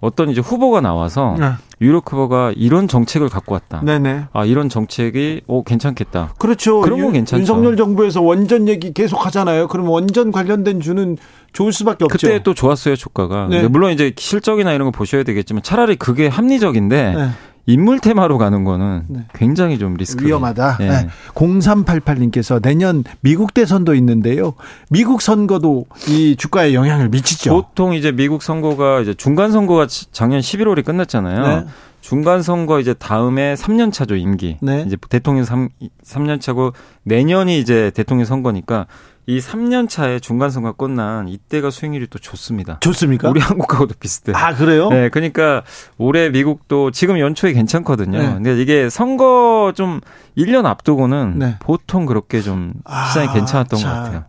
어떤 0.00 0.28
이제 0.28 0.40
후보가 0.40 0.80
나와서 0.82 1.34
네. 1.38 1.52
유로크버가 1.80 2.52
이런 2.56 2.88
정책을 2.88 3.28
갖고 3.30 3.54
왔다. 3.54 3.80
네네. 3.82 4.26
아 4.32 4.44
이런 4.44 4.68
정책이 4.68 5.42
오 5.46 5.64
괜찮겠다. 5.64 6.34
그렇죠. 6.38 6.80
그런 6.82 7.00
건 7.00 7.12
괜찮죠. 7.12 7.40
윤석열 7.40 7.76
정부에서 7.76 8.20
원전 8.20 8.68
얘기 8.68 8.92
계속 8.92 9.24
하잖아요. 9.24 9.66
그럼 9.68 9.88
원전 9.88 10.30
관련된 10.30 10.80
주는 10.80 11.16
좋을 11.52 11.72
수밖에 11.72 12.04
없죠. 12.04 12.18
그때 12.18 12.42
또 12.42 12.52
좋았어요 12.52 12.96
주가가. 12.96 13.48
네. 13.48 13.66
물론 13.66 13.92
이제 13.92 14.12
실적이나 14.16 14.72
이런 14.72 14.86
거 14.86 14.90
보셔야 14.90 15.22
되겠지만 15.22 15.62
차라리 15.62 15.96
그게 15.96 16.28
합리적인데 16.28 17.14
네. 17.14 17.28
인물 17.66 17.98
테마로 17.98 18.38
가는 18.38 18.64
거는 18.64 19.04
네. 19.08 19.20
굉장히 19.34 19.78
좀 19.78 19.94
리스크 19.94 20.26
위험하다. 20.26 20.76
네. 20.78 20.88
네. 20.88 21.08
0388님께서 21.34 22.60
내년 22.60 23.04
미국 23.20 23.54
대선도 23.54 23.94
있는데요. 23.94 24.54
미국 24.90 25.22
선거도 25.22 25.86
이 26.08 26.36
주가에 26.36 26.74
영향을 26.74 27.08
미치죠. 27.08 27.54
보통 27.54 27.94
이제 27.94 28.12
미국 28.12 28.42
선거가 28.42 29.00
이제 29.00 29.14
중간 29.14 29.50
선거가 29.52 29.86
작년 30.12 30.40
11월에 30.40 30.84
끝났잖아요. 30.84 31.46
네. 31.46 31.66
중간 32.04 32.42
선거 32.42 32.80
이제 32.80 32.92
다음에 32.92 33.54
3년 33.54 33.90
차죠 33.90 34.14
임기. 34.14 34.58
네. 34.60 34.84
이제 34.86 34.94
대통령 35.08 35.46
3, 35.46 35.70
3년 36.04 36.38
차고 36.38 36.74
내년이 37.04 37.58
이제 37.58 37.90
대통령 37.94 38.26
선거니까 38.26 38.86
이 39.24 39.38
3년 39.38 39.88
차에 39.88 40.20
중간 40.20 40.50
선거 40.50 40.72
끝난 40.72 41.28
이때가 41.28 41.70
수익률이 41.70 42.08
또 42.08 42.18
좋습니다. 42.18 42.76
좋습니까? 42.80 43.30
우리 43.30 43.40
한국하고도 43.40 43.94
비슷해요. 43.98 44.36
아, 44.36 44.54
그래요? 44.54 44.90
네, 44.90 45.08
그러니까 45.08 45.62
올해 45.96 46.28
미국도 46.28 46.90
지금 46.90 47.18
연초에 47.18 47.54
괜찮거든요. 47.54 48.18
네. 48.18 48.34
근데 48.34 48.60
이게 48.60 48.90
선거 48.90 49.72
좀 49.74 50.02
1년 50.36 50.66
앞두고는 50.66 51.38
네. 51.38 51.56
보통 51.60 52.04
그렇게 52.04 52.42
좀 52.42 52.74
시장이 53.08 53.28
아, 53.28 53.32
괜찮았던 53.32 53.78
자. 53.78 53.88
것 53.88 53.94
같아요. 53.94 54.24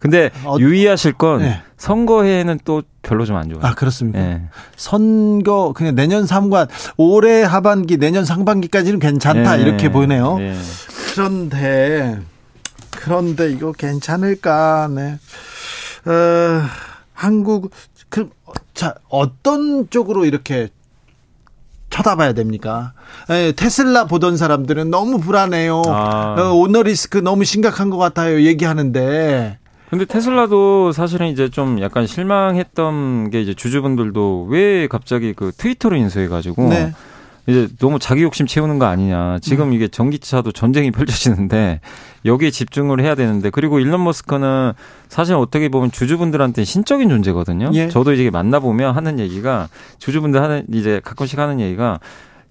근데 0.00 0.30
어, 0.44 0.56
유의하실 0.58 1.12
건 1.12 1.40
네. 1.42 1.62
선거해는 1.76 2.58
또 2.64 2.82
별로 3.02 3.24
좀 3.24 3.36
안 3.36 3.48
좋아요. 3.48 3.62
아, 3.64 3.74
그렇습니까? 3.74 4.18
네. 4.18 4.42
선거 4.76 5.72
그냥 5.74 5.94
내년 5.94 6.24
3관 6.24 6.68
올해 6.96 7.42
하반기 7.42 7.96
내년 7.98 8.24
상반기까지는 8.24 8.98
괜찮다 8.98 9.56
네. 9.56 9.62
이렇게 9.62 9.92
보네요. 9.92 10.38
네. 10.38 10.56
그런데 11.14 12.18
그런데 12.90 13.50
이거 13.52 13.72
괜찮을까? 13.72 14.88
네. 14.94 15.18
어, 16.06 16.62
한국 17.12 17.70
그 18.08 18.30
자, 18.74 18.94
어떤 19.08 19.88
쪽으로 19.90 20.24
이렇게 20.24 20.68
쳐다봐야 21.90 22.32
됩니까? 22.32 22.92
에, 23.28 23.52
테슬라 23.52 24.06
보던 24.06 24.36
사람들은 24.36 24.90
너무 24.90 25.18
불안해요. 25.20 25.82
아. 25.86 26.36
어, 26.38 26.52
오너 26.54 26.82
리스크 26.82 27.18
너무 27.18 27.44
심각한 27.44 27.90
것 27.90 27.98
같아요. 27.98 28.42
얘기하는데. 28.42 29.58
근데 29.90 30.04
테슬라도 30.04 30.92
사실은 30.92 31.26
이제 31.26 31.48
좀 31.48 31.80
약간 31.80 32.06
실망했던 32.06 33.30
게 33.30 33.42
이제 33.42 33.54
주주분들도 33.54 34.46
왜 34.48 34.86
갑자기 34.86 35.32
그 35.32 35.50
트위터로 35.56 35.96
인수해가지고 35.96 36.68
네. 36.68 36.92
이제 37.48 37.68
너무 37.80 37.98
자기 37.98 38.22
욕심 38.22 38.46
채우는 38.46 38.78
거 38.78 38.86
아니냐. 38.86 39.38
지금 39.40 39.68
음. 39.68 39.72
이게 39.72 39.88
전기차도 39.88 40.52
전쟁이 40.52 40.92
펼쳐지는데 40.92 41.80
여기에 42.24 42.52
집중을 42.52 43.00
해야 43.00 43.16
되는데 43.16 43.50
그리고 43.50 43.80
일론 43.80 44.04
머스크는 44.04 44.74
사실 45.08 45.34
어떻게 45.34 45.68
보면 45.68 45.90
주주분들한테 45.90 46.64
신적인 46.64 47.08
존재거든요. 47.08 47.70
예. 47.74 47.88
저도 47.88 48.12
이제 48.12 48.30
만나보면 48.30 48.94
하는 48.94 49.18
얘기가 49.18 49.68
주주분들 49.98 50.40
하는 50.40 50.66
이제 50.72 51.00
가끔씩 51.02 51.38
하는 51.38 51.58
얘기가 51.58 51.98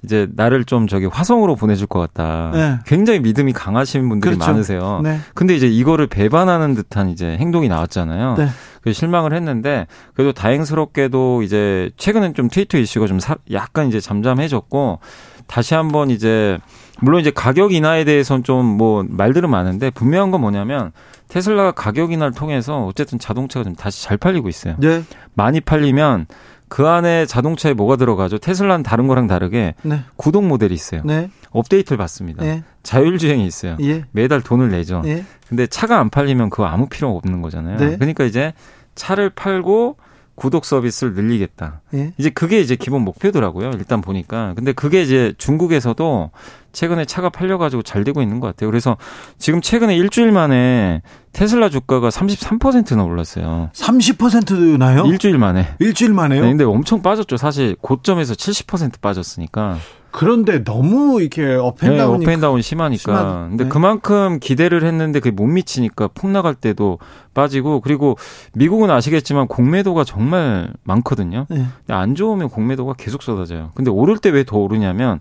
이제 0.03 0.27
나를 0.35 0.63
좀 0.63 0.87
저기 0.87 1.05
화성으로 1.05 1.55
보내줄 1.55 1.87
것 1.87 1.99
같다. 1.99 2.51
네. 2.53 2.79
굉장히 2.85 3.19
믿음이 3.19 3.53
강하신 3.53 4.07
분들이 4.07 4.35
그렇죠. 4.35 4.51
많으세요. 4.51 5.01
네. 5.03 5.19
근데 5.33 5.55
이제 5.55 5.67
이거를 5.67 6.07
배반하는 6.07 6.73
듯한 6.73 7.09
이제 7.09 7.37
행동이 7.37 7.67
나왔잖아요. 7.67 8.35
네. 8.37 8.47
그 8.81 8.93
실망을 8.93 9.33
했는데 9.33 9.87
그래도 10.13 10.31
다행스럽게도 10.31 11.43
이제 11.43 11.91
최근엔 11.97 12.33
좀 12.33 12.49
트위터 12.49 12.77
이슈가 12.77 13.07
좀 13.07 13.19
사, 13.19 13.35
약간 13.51 13.87
이제 13.89 13.99
잠잠해졌고 13.99 14.99
다시 15.47 15.73
한번 15.73 16.11
이제 16.11 16.57
물론 17.01 17.19
이제 17.19 17.31
가격 17.31 17.73
인하에 17.73 18.03
대해서는 18.05 18.43
좀 18.43 18.65
뭐 18.77 19.03
말들은 19.07 19.49
많은데 19.49 19.89
분명한 19.89 20.31
건 20.31 20.41
뭐냐면 20.41 20.91
테슬라가 21.27 21.71
가격 21.71 22.11
인하를 22.11 22.33
통해서 22.33 22.85
어쨌든 22.85 23.19
자동차가 23.19 23.63
좀 23.63 23.75
다시 23.75 24.03
잘 24.03 24.17
팔리고 24.17 24.47
있어요. 24.47 24.75
네. 24.79 25.03
많이 25.33 25.59
팔리면 25.59 26.27
그 26.69 26.87
안에 26.87 27.25
자동차에 27.25 27.73
뭐가 27.73 27.95
들어가죠? 27.97 28.37
테슬라는 28.37 28.83
다른 28.83 29.07
거랑 29.07 29.27
다르게 29.27 29.75
네. 29.81 30.01
구독 30.15 30.45
모델이 30.45 30.73
있어요. 30.73 31.01
네. 31.03 31.29
업데이트를 31.49 31.97
받습니다. 31.97 32.43
네. 32.43 32.63
자율주행이 32.83 33.45
있어요. 33.45 33.75
예. 33.81 34.05
매달 34.11 34.41
돈을 34.41 34.69
내죠. 34.69 35.01
예. 35.05 35.25
근데 35.47 35.67
차가 35.67 35.99
안 35.99 36.09
팔리면 36.09 36.51
그거 36.51 36.65
아무 36.65 36.87
필요 36.87 37.15
없는 37.17 37.41
거잖아요. 37.41 37.77
네. 37.77 37.97
그러니까 37.97 38.23
이제 38.23 38.53
차를 38.95 39.31
팔고 39.31 39.97
구독 40.35 40.63
서비스를 40.63 41.15
늘리겠다. 41.15 41.81
예. 41.95 42.13
이제 42.17 42.29
그게 42.29 42.61
이제 42.61 42.75
기본 42.75 43.01
목표더라고요. 43.01 43.71
일단 43.73 43.99
보니까. 43.99 44.53
근데 44.55 44.71
그게 44.71 45.01
이제 45.01 45.33
중국에서도 45.37 46.31
최근에 46.71 47.05
차가 47.05 47.29
팔려가지고 47.29 47.81
잘 47.81 48.03
되고 48.03 48.21
있는 48.21 48.39
것 48.39 48.47
같아요. 48.47 48.69
그래서 48.69 48.95
지금 49.37 49.59
최근에 49.59 49.97
일주일 49.97 50.31
만에 50.31 51.01
테슬라 51.31 51.69
주가가 51.69 52.09
33%나 52.09 53.03
올랐어요. 53.03 53.69
30%나요? 53.73 55.05
일주일 55.05 55.37
만에. 55.37 55.67
일주일 55.79 56.13
만에요? 56.13 56.41
네, 56.41 56.47
근데 56.49 56.63
엄청 56.63 57.01
빠졌죠. 57.01 57.37
사실 57.37 57.75
고점에서 57.79 58.33
70% 58.33 58.99
빠졌으니까. 59.01 59.77
그런데 60.11 60.63
너무 60.63 61.21
이렇게 61.21 61.45
업앤다운이 61.53 62.25
네, 62.25 62.25
업앤다운 62.25 62.63
심하니까. 62.63 62.97
심한, 62.97 63.49
근데 63.49 63.65
네. 63.65 63.69
그만큼 63.69 64.39
기대를 64.39 64.83
했는데 64.83 65.19
그게 65.19 65.29
못 65.29 65.45
미치니까 65.45 66.09
폭락할 66.15 66.55
때도 66.55 66.97
빠지고 67.35 67.79
그리고 67.81 68.17
미국은 68.55 68.89
아시겠지만 68.89 69.47
공매도가 69.47 70.03
정말 70.05 70.73
많거든요. 70.81 71.45
네. 71.49 71.57
근데 71.85 71.93
안 71.93 72.15
좋으면 72.15 72.49
공매도가 72.49 72.93
계속 72.97 73.21
쏟아져요. 73.21 73.69
근데 73.75 73.91
오를 73.91 74.17
때 74.17 74.31
왜 74.31 74.43
더 74.43 74.57
오르냐면 74.57 75.19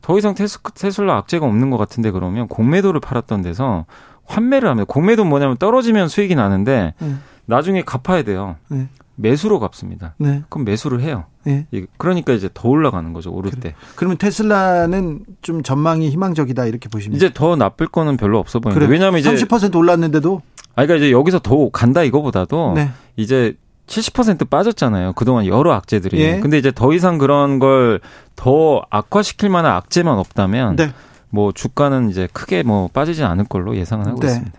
더 0.00 0.16
이상 0.16 0.34
테슬라 0.34 1.18
악재가 1.18 1.44
없는 1.44 1.68
것 1.68 1.76
같은데 1.76 2.10
그러면 2.10 2.48
공매도를 2.48 3.00
팔았던 3.00 3.42
데서 3.42 3.84
환매를 4.30 4.68
합니다. 4.68 4.86
공매도 4.88 5.24
뭐냐면 5.24 5.56
떨어지면 5.56 6.08
수익이 6.08 6.34
나는데 6.34 6.94
네. 6.98 7.14
나중에 7.46 7.82
갚아야 7.82 8.22
돼요. 8.22 8.56
네. 8.68 8.88
매수로 9.16 9.60
갚습니다. 9.60 10.14
네. 10.18 10.42
그럼 10.48 10.64
매수를 10.64 11.00
해요. 11.02 11.24
네. 11.44 11.66
그러니까 11.98 12.32
이제 12.32 12.48
더 12.54 12.68
올라가는 12.68 13.12
거죠 13.12 13.30
오를 13.32 13.50
그래. 13.50 13.60
때. 13.60 13.74
그러면 13.96 14.16
테슬라는 14.16 15.20
좀 15.42 15.62
전망이 15.62 16.08
희망적이다 16.10 16.64
이렇게 16.66 16.88
보시면 16.88 17.16
이제 17.16 17.30
더 17.34 17.56
나쁠 17.56 17.86
거는 17.88 18.16
별로 18.16 18.38
없어 18.38 18.60
보이는데 18.60 18.86
그래. 18.86 18.90
왜냐하면 18.92 19.20
이제 19.20 19.34
30% 19.34 19.74
올랐는데도. 19.76 20.40
아 20.76 20.86
그러니까 20.86 20.94
이제 20.96 21.10
여기서 21.12 21.40
더 21.40 21.68
간다 21.70 22.02
이거보다도 22.02 22.74
네. 22.76 22.90
이제 23.16 23.54
70% 23.88 24.48
빠졌잖아요. 24.48 25.14
그동안 25.14 25.44
여러 25.46 25.72
악재들이. 25.72 26.18
예. 26.20 26.40
근데 26.40 26.56
이제 26.56 26.70
더 26.72 26.92
이상 26.94 27.18
그런 27.18 27.58
걸 27.58 28.00
더 28.36 28.82
악화시킬 28.88 29.50
만한 29.50 29.72
악재만 29.72 30.16
없다면 30.16 30.76
네. 30.76 30.92
뭐 31.30 31.52
주가는 31.52 32.10
이제 32.10 32.28
크게 32.32 32.62
뭐 32.62 32.88
빠지진 32.88 33.24
않을 33.24 33.44
걸로 33.44 33.76
예상을 33.76 34.06
하고 34.06 34.20
네. 34.20 34.28
있습니다. 34.28 34.58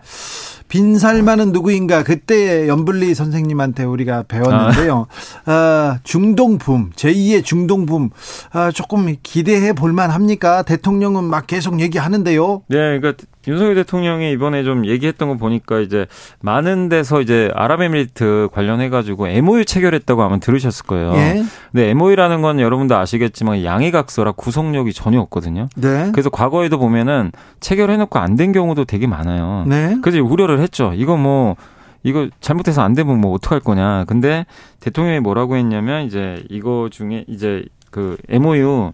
빈살만은 0.72 1.52
누구인가 1.52 2.02
그때 2.02 2.66
연블리 2.66 3.14
선생님한테 3.14 3.84
우리가 3.84 4.22
배웠는데요. 4.26 5.06
아. 5.44 5.52
아, 5.52 5.98
중동붐 6.02 6.92
제2의 6.96 7.44
중동붐 7.44 8.08
아, 8.52 8.70
조금 8.70 9.14
기대해 9.22 9.74
볼만 9.74 10.10
합니까? 10.10 10.62
대통령은 10.62 11.24
막 11.24 11.46
계속 11.46 11.80
얘기하는데요. 11.80 12.62
네, 12.68 12.98
그러니까 12.98 13.12
윤석열 13.48 13.74
대통령이 13.74 14.30
이번에 14.32 14.62
좀 14.62 14.86
얘기했던 14.86 15.28
거 15.28 15.36
보니까 15.36 15.80
이제 15.80 16.06
많은 16.40 16.88
데서 16.88 17.20
이제 17.20 17.50
아랍에미리트 17.54 18.48
관련해 18.52 18.88
가지고 18.88 19.26
MOU 19.26 19.64
체결했다고 19.64 20.22
아마 20.22 20.38
들으셨을 20.38 20.86
거예요. 20.86 21.12
예. 21.16 21.42
근데 21.72 21.90
MOU라는 21.90 22.40
건 22.40 22.60
여러분도 22.60 22.96
아시겠지만 22.96 23.64
양해각서라 23.64 24.32
구속력이 24.32 24.92
전혀 24.92 25.20
없거든요. 25.20 25.68
네. 25.74 26.10
그래서 26.12 26.30
과거에도 26.30 26.78
보면은 26.78 27.32
체결해 27.60 27.96
놓고 27.98 28.18
안 28.18 28.32
된 28.36 28.52
경우도 28.52 28.86
되게 28.86 29.06
많아요. 29.06 29.64
네. 29.66 29.98
그래서 30.02 30.22
우려를 30.24 30.61
했죠. 30.62 30.92
이거 30.94 31.16
뭐 31.16 31.56
이거 32.02 32.28
잘못해서 32.40 32.82
안 32.82 32.94
되면 32.94 33.20
뭐 33.20 33.32
어떡할 33.34 33.60
거냐. 33.60 34.04
근데 34.06 34.46
대통령이 34.80 35.20
뭐라고 35.20 35.56
했냐면 35.56 36.06
이제 36.06 36.44
이거 36.50 36.88
중에 36.90 37.24
이제 37.28 37.64
그 37.90 38.16
MOU 38.28 38.92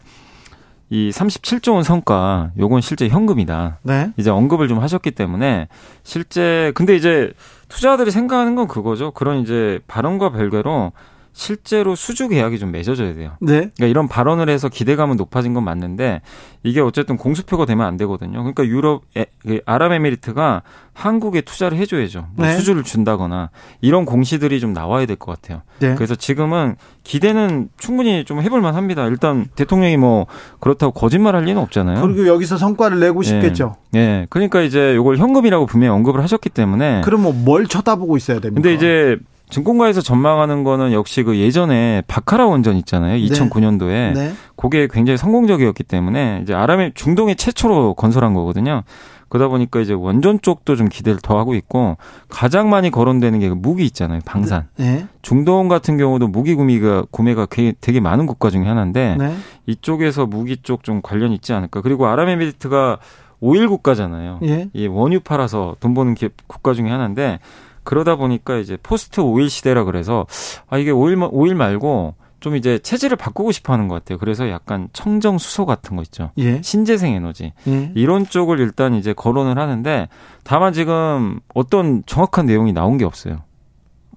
이 0.90 1.10
37조 1.10 1.74
원 1.74 1.82
성과 1.82 2.50
요건 2.58 2.80
실제 2.80 3.08
현금이다. 3.08 3.78
네. 3.82 4.12
이제 4.16 4.30
언급을 4.30 4.68
좀 4.68 4.80
하셨기 4.80 5.10
때문에 5.10 5.68
실제 6.02 6.72
근데 6.74 6.96
이제 6.96 7.32
투자자들이 7.68 8.10
생각하는 8.10 8.54
건 8.54 8.68
그거죠. 8.68 9.10
그런 9.10 9.40
이제 9.40 9.80
발언과 9.86 10.30
별개로 10.30 10.92
실제로 11.38 11.94
수주 11.94 12.26
계약이 12.26 12.58
좀 12.58 12.72
맺어져야 12.72 13.14
돼요. 13.14 13.30
네. 13.40 13.52
그러니까 13.76 13.86
이런 13.86 14.08
발언을 14.08 14.48
해서 14.48 14.68
기대감은 14.68 15.16
높아진 15.16 15.54
건 15.54 15.62
맞는데 15.62 16.20
이게 16.64 16.80
어쨌든 16.80 17.16
공수표가 17.16 17.64
되면 17.64 17.86
안 17.86 17.96
되거든요. 17.96 18.38
그러니까 18.38 18.66
유럽 18.66 19.02
에, 19.16 19.26
그 19.46 19.60
아랍에미리트가 19.64 20.62
한국에 20.94 21.42
투자를 21.42 21.78
해줘야죠. 21.78 22.26
뭐 22.34 22.44
네. 22.44 22.56
수주를 22.56 22.82
준다거나 22.82 23.50
이런 23.80 24.04
공시들이 24.04 24.58
좀 24.58 24.72
나와야 24.72 25.06
될 25.06 25.14
것 25.14 25.40
같아요. 25.40 25.62
네. 25.78 25.94
그래서 25.94 26.16
지금은 26.16 26.74
기대는 27.04 27.68
충분히 27.78 28.24
좀 28.24 28.42
해볼만 28.42 28.74
합니다. 28.74 29.06
일단 29.06 29.46
대통령이 29.54 29.96
뭐 29.96 30.26
그렇다고 30.58 30.90
거짓말할 30.92 31.44
리는 31.44 31.62
없잖아요. 31.62 32.00
그리고 32.02 32.26
여기서 32.26 32.56
성과를 32.58 32.98
내고 32.98 33.22
네. 33.22 33.28
싶겠죠. 33.28 33.76
예. 33.94 33.98
네. 33.98 34.26
그러니까 34.28 34.60
이제 34.60 34.94
이걸 34.94 35.18
현금이라고 35.18 35.66
분명히 35.66 35.94
언급을 35.94 36.20
하셨기 36.20 36.48
때문에. 36.50 37.02
그럼 37.04 37.22
뭐 37.22 37.32
뭘 37.32 37.68
쳐다보고 37.68 38.16
있어야 38.16 38.40
됩니까? 38.40 38.60
근데 38.60 38.74
이제 38.74 39.16
증권가에서 39.50 40.00
전망하는 40.00 40.64
거는 40.64 40.92
역시 40.92 41.22
그 41.22 41.38
예전에 41.38 42.02
바카라 42.06 42.46
원전 42.46 42.76
있잖아요. 42.76 43.16
2009년도에. 43.26 44.12
네. 44.14 44.32
그게 44.56 44.88
굉장히 44.90 45.16
성공적이었기 45.16 45.84
때문에 45.84 46.40
이제 46.42 46.54
아람의 46.54 46.92
중동에 46.94 47.34
최초로 47.34 47.94
건설한 47.94 48.34
거거든요. 48.34 48.82
그러다 49.28 49.48
보니까 49.48 49.80
이제 49.80 49.92
원전 49.92 50.40
쪽도 50.40 50.76
좀 50.76 50.88
기대를 50.88 51.20
더 51.22 51.38
하고 51.38 51.54
있고 51.54 51.98
가장 52.28 52.70
많이 52.70 52.90
거론되는 52.90 53.40
게 53.40 53.46
그 53.46 53.54
무기 53.54 53.84
있잖아요. 53.84 54.20
방산. 54.24 54.68
네. 54.76 55.06
중동 55.22 55.68
같은 55.68 55.98
경우도 55.98 56.28
무기 56.28 56.54
구매가 56.54 57.04
구매가 57.10 57.46
되게 57.80 58.00
많은 58.00 58.26
국가 58.26 58.48
중에 58.48 58.64
하나인데 58.64 59.16
네. 59.18 59.36
이쪽에서 59.66 60.26
무기 60.26 60.56
쪽 60.56 60.82
좀 60.82 61.02
관련 61.02 61.32
있지 61.32 61.52
않을까. 61.52 61.82
그리고 61.82 62.06
아랍에미리트가 62.06 62.98
오일 63.40 63.68
국가잖아요. 63.68 64.40
예. 64.44 64.68
이 64.72 64.86
원유 64.86 65.20
팔아서 65.20 65.76
돈 65.80 65.94
버는 65.94 66.16
국가 66.46 66.72
중에 66.72 66.88
하나인데 66.88 67.38
그러다 67.88 68.16
보니까 68.16 68.58
이제 68.58 68.76
포스트 68.82 69.20
오일 69.20 69.48
시대라 69.48 69.84
그래서 69.84 70.26
아 70.68 70.76
이게 70.76 70.90
오일 70.90 71.16
오일 71.30 71.54
말고 71.54 72.16
좀 72.38 72.54
이제 72.54 72.78
체질을 72.78 73.16
바꾸고 73.16 73.50
싶어 73.50 73.72
하는 73.72 73.88
것 73.88 73.94
같아요. 73.94 74.18
그래서 74.18 74.50
약간 74.50 74.90
청정 74.92 75.38
수소 75.38 75.64
같은 75.64 75.96
거 75.96 76.02
있죠. 76.02 76.30
예. 76.36 76.60
신재생 76.60 77.14
에너지. 77.14 77.54
예. 77.66 77.90
이런 77.94 78.26
쪽을 78.26 78.60
일단 78.60 78.92
이제 78.92 79.14
거론을 79.14 79.58
하는데 79.58 80.06
다만 80.44 80.74
지금 80.74 81.40
어떤 81.54 82.02
정확한 82.04 82.44
내용이 82.44 82.74
나온 82.74 82.98
게 82.98 83.06
없어요. 83.06 83.38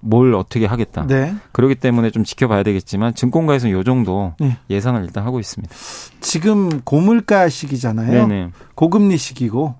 뭘 0.02 0.34
어떻게 0.34 0.66
하겠다. 0.66 1.06
네. 1.06 1.34
그렇기 1.52 1.76
때문에 1.76 2.10
좀 2.10 2.24
지켜봐야 2.24 2.64
되겠지만 2.64 3.14
증권가에서는 3.14 3.74
요 3.74 3.82
정도 3.84 4.34
네. 4.38 4.58
예상을 4.68 5.02
일단 5.02 5.24
하고 5.24 5.40
있습니다. 5.40 5.74
지금 6.20 6.82
고물가 6.82 7.48
시기잖아요. 7.48 8.28
네네. 8.28 8.50
고금리 8.74 9.16
시기고 9.16 9.76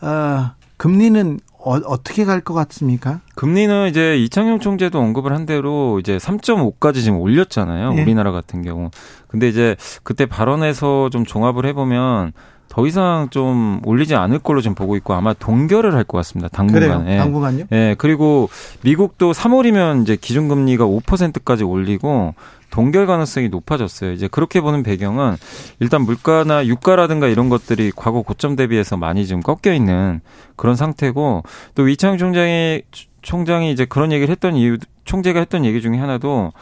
어, 0.00 0.50
금리는 0.76 1.40
어, 1.64 2.02
떻게 2.02 2.24
갈 2.24 2.40
것 2.40 2.54
같습니까? 2.54 3.20
금리는 3.34 3.88
이제 3.88 4.16
이창용 4.16 4.60
총재도 4.60 4.98
언급을 4.98 5.32
한 5.32 5.44
대로 5.46 5.98
이제 6.00 6.16
3.5까지 6.16 7.02
지금 7.02 7.18
올렸잖아요. 7.20 7.92
네. 7.94 8.02
우리나라 8.02 8.32
같은 8.32 8.62
경우. 8.62 8.90
근데 9.28 9.48
이제 9.48 9.76
그때 10.02 10.26
발언에서 10.26 11.10
좀 11.10 11.24
종합을 11.24 11.66
해보면 11.66 12.32
더 12.68 12.86
이상 12.86 13.28
좀 13.30 13.80
올리지 13.84 14.14
않을 14.14 14.38
걸로 14.38 14.60
좀 14.60 14.74
보고 14.76 14.94
있고 14.96 15.12
아마 15.14 15.32
동결을 15.34 15.92
할 15.94 16.04
것 16.04 16.16
같습니다. 16.18 16.48
당분간. 16.48 17.08
예. 17.08 17.16
당분간요? 17.18 17.64
예. 17.72 17.94
그리고 17.98 18.48
미국도 18.82 19.32
3월이면 19.32 20.02
이제 20.02 20.16
기준금리가 20.16 20.84
5%까지 20.86 21.64
올리고 21.64 22.34
동결 22.70 23.06
가능성이 23.06 23.48
높아졌어요. 23.48 24.12
이제 24.12 24.28
그렇게 24.28 24.60
보는 24.60 24.82
배경은 24.82 25.36
일단 25.80 26.02
물가나 26.02 26.66
유가라든가 26.66 27.26
이런 27.28 27.48
것들이 27.48 27.92
과거 27.94 28.22
고점 28.22 28.56
대비해서 28.56 28.96
많이 28.96 29.26
좀 29.26 29.40
꺾여 29.40 29.74
있는 29.74 30.20
그런 30.56 30.76
상태고 30.76 31.42
또 31.74 31.88
이창용 31.88 32.18
총장이 32.18 32.82
총장이 33.22 33.72
이제 33.72 33.84
그런 33.84 34.12
얘기를 34.12 34.30
했던 34.30 34.56
이유 34.56 34.78
총재가 35.04 35.40
했던 35.40 35.64
얘기 35.64 35.80
중에 35.82 35.98
하나도 35.98 36.52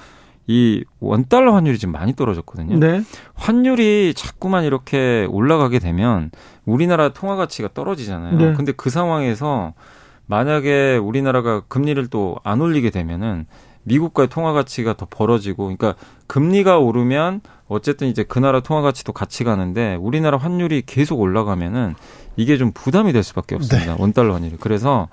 이 0.47 0.83
원달러 0.99 1.55
환율이 1.55 1.79
지금 1.79 1.93
많이 1.93 2.15
떨어졌거든요. 2.15 2.79
네. 2.79 3.03
환율이 3.35 4.15
자꾸만 4.17 4.65
이렇게 4.65 5.27
올라가게 5.31 5.79
되면 5.79 6.31
우리나라 6.65 7.11
통화 7.11 7.37
가치가 7.37 7.69
떨어지잖아요. 7.73 8.39
네. 8.39 8.55
근데 8.55 8.73
그 8.73 8.89
상황에서 8.89 9.75
만약에 10.27 10.97
우리나라가 10.97 11.61
금리를 11.69 12.07
또 12.09 12.39
안 12.45 12.61
올리게 12.63 12.91
되면은 12.91 13.47
미국과의 13.89 14.29
통화 14.29 14.53
가치가 14.53 14.95
더 14.95 15.07
벌어지고 15.09 15.65
그러니까 15.65 15.95
금리가 16.27 16.79
오르면 16.79 17.41
어쨌든 17.67 18.09
이제 18.09 18.23
그 18.23 18.39
나라 18.39 18.61
통화 18.61 18.81
가치도 18.83 19.13
같이 19.13 19.45
가는데 19.45 19.97
우리나라 19.97 20.39
환율이 20.39 20.83
계속 20.87 21.21
올라가면은 21.21 21.95
이게 22.37 22.57
좀 22.57 22.73
부담이 22.73 23.13
될 23.13 23.23
수밖에 23.23 23.57
없습니다. 23.57 23.95
네. 23.95 24.01
원달러 24.01 24.35
환율이. 24.35 24.57
그래서 24.61 25.09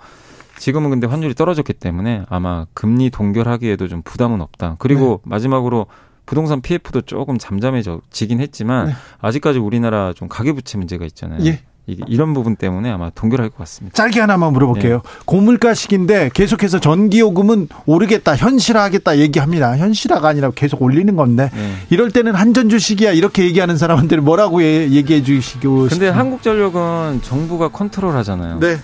지금은 0.59 0.89
근데 0.89 1.07
환율이 1.07 1.33
떨어졌기 1.33 1.73
때문에 1.73 2.25
아마 2.29 2.65
금리 2.73 3.09
동결하기에도 3.09 3.87
좀 3.87 4.01
부담은 4.03 4.41
없다. 4.41 4.75
그리고 4.79 5.21
네. 5.23 5.29
마지막으로 5.31 5.87
부동산 6.25 6.61
PF도 6.61 7.01
조금 7.01 7.37
잠잠해지긴 7.37 8.39
했지만 8.39 8.87
네. 8.87 8.93
아직까지 9.19 9.59
우리나라 9.59 10.13
좀 10.13 10.27
가계부채 10.27 10.77
문제가 10.77 11.05
있잖아요. 11.05 11.43
예. 11.45 11.61
이런 11.87 12.33
부분 12.33 12.55
때문에 12.55 12.89
아마 12.89 13.09
동결할 13.11 13.49
것 13.49 13.57
같습니다. 13.59 13.95
짧게 13.95 14.19
하나만 14.19 14.53
물어볼게요. 14.53 14.95
네. 14.95 15.01
고물가 15.25 15.73
시기인데 15.73 16.31
계속해서 16.33 16.79
전기요금은 16.79 17.67
오르겠다, 17.85 18.35
현실화하겠다 18.35 19.19
얘기합니다. 19.19 19.77
현실화가 19.77 20.27
아니라 20.27 20.51
계속 20.51 20.81
올리는 20.81 21.15
건데 21.15 21.51
네. 21.53 21.73
이럴 21.89 22.11
때는 22.11 22.33
한전주 22.33 22.79
시기야 22.79 23.11
이렇게 23.11 23.43
얘기하는 23.43 23.77
사람한테는 23.77 24.23
뭐라고 24.23 24.63
얘기해 24.63 25.23
주시고 25.23 25.87
근데 25.89 26.09
한국전력은 26.09 27.21
정부가 27.23 27.67
컨트롤하잖아요. 27.67 28.59
네. 28.59 28.77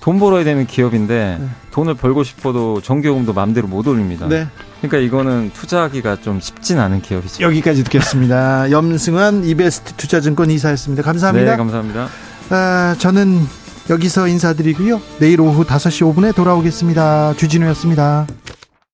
돈 0.00 0.18
벌어야 0.18 0.42
되는 0.44 0.66
기업인데 0.66 1.38
네. 1.40 1.48
돈을 1.70 1.94
벌고 1.94 2.24
싶어도 2.24 2.80
전기요금도 2.80 3.34
마음대로 3.34 3.68
못 3.68 3.86
올립니다. 3.86 4.26
네. 4.28 4.46
그러니까 4.80 4.98
이거는 4.98 5.50
투자하기가 5.54 6.20
좀 6.22 6.40
쉽진 6.40 6.78
않은 6.78 7.02
기업이죠. 7.02 7.42
여기까지 7.42 7.84
듣겠습니다. 7.84 8.70
염승환 8.70 9.44
이베스트 9.44 9.94
투자증권 9.94 10.50
이사였습니다. 10.50 11.02
감사합니다. 11.02 11.50
네, 11.50 11.56
감사합니다. 11.56 12.08
아, 12.50 12.96
저는 12.98 13.46
여기서 13.90 14.28
인사드리고요. 14.28 15.00
내일 15.18 15.40
오후 15.40 15.64
5시 15.64 16.14
5분에 16.14 16.34
돌아오겠습니다. 16.34 17.34
주진우였습니다. 17.36 18.26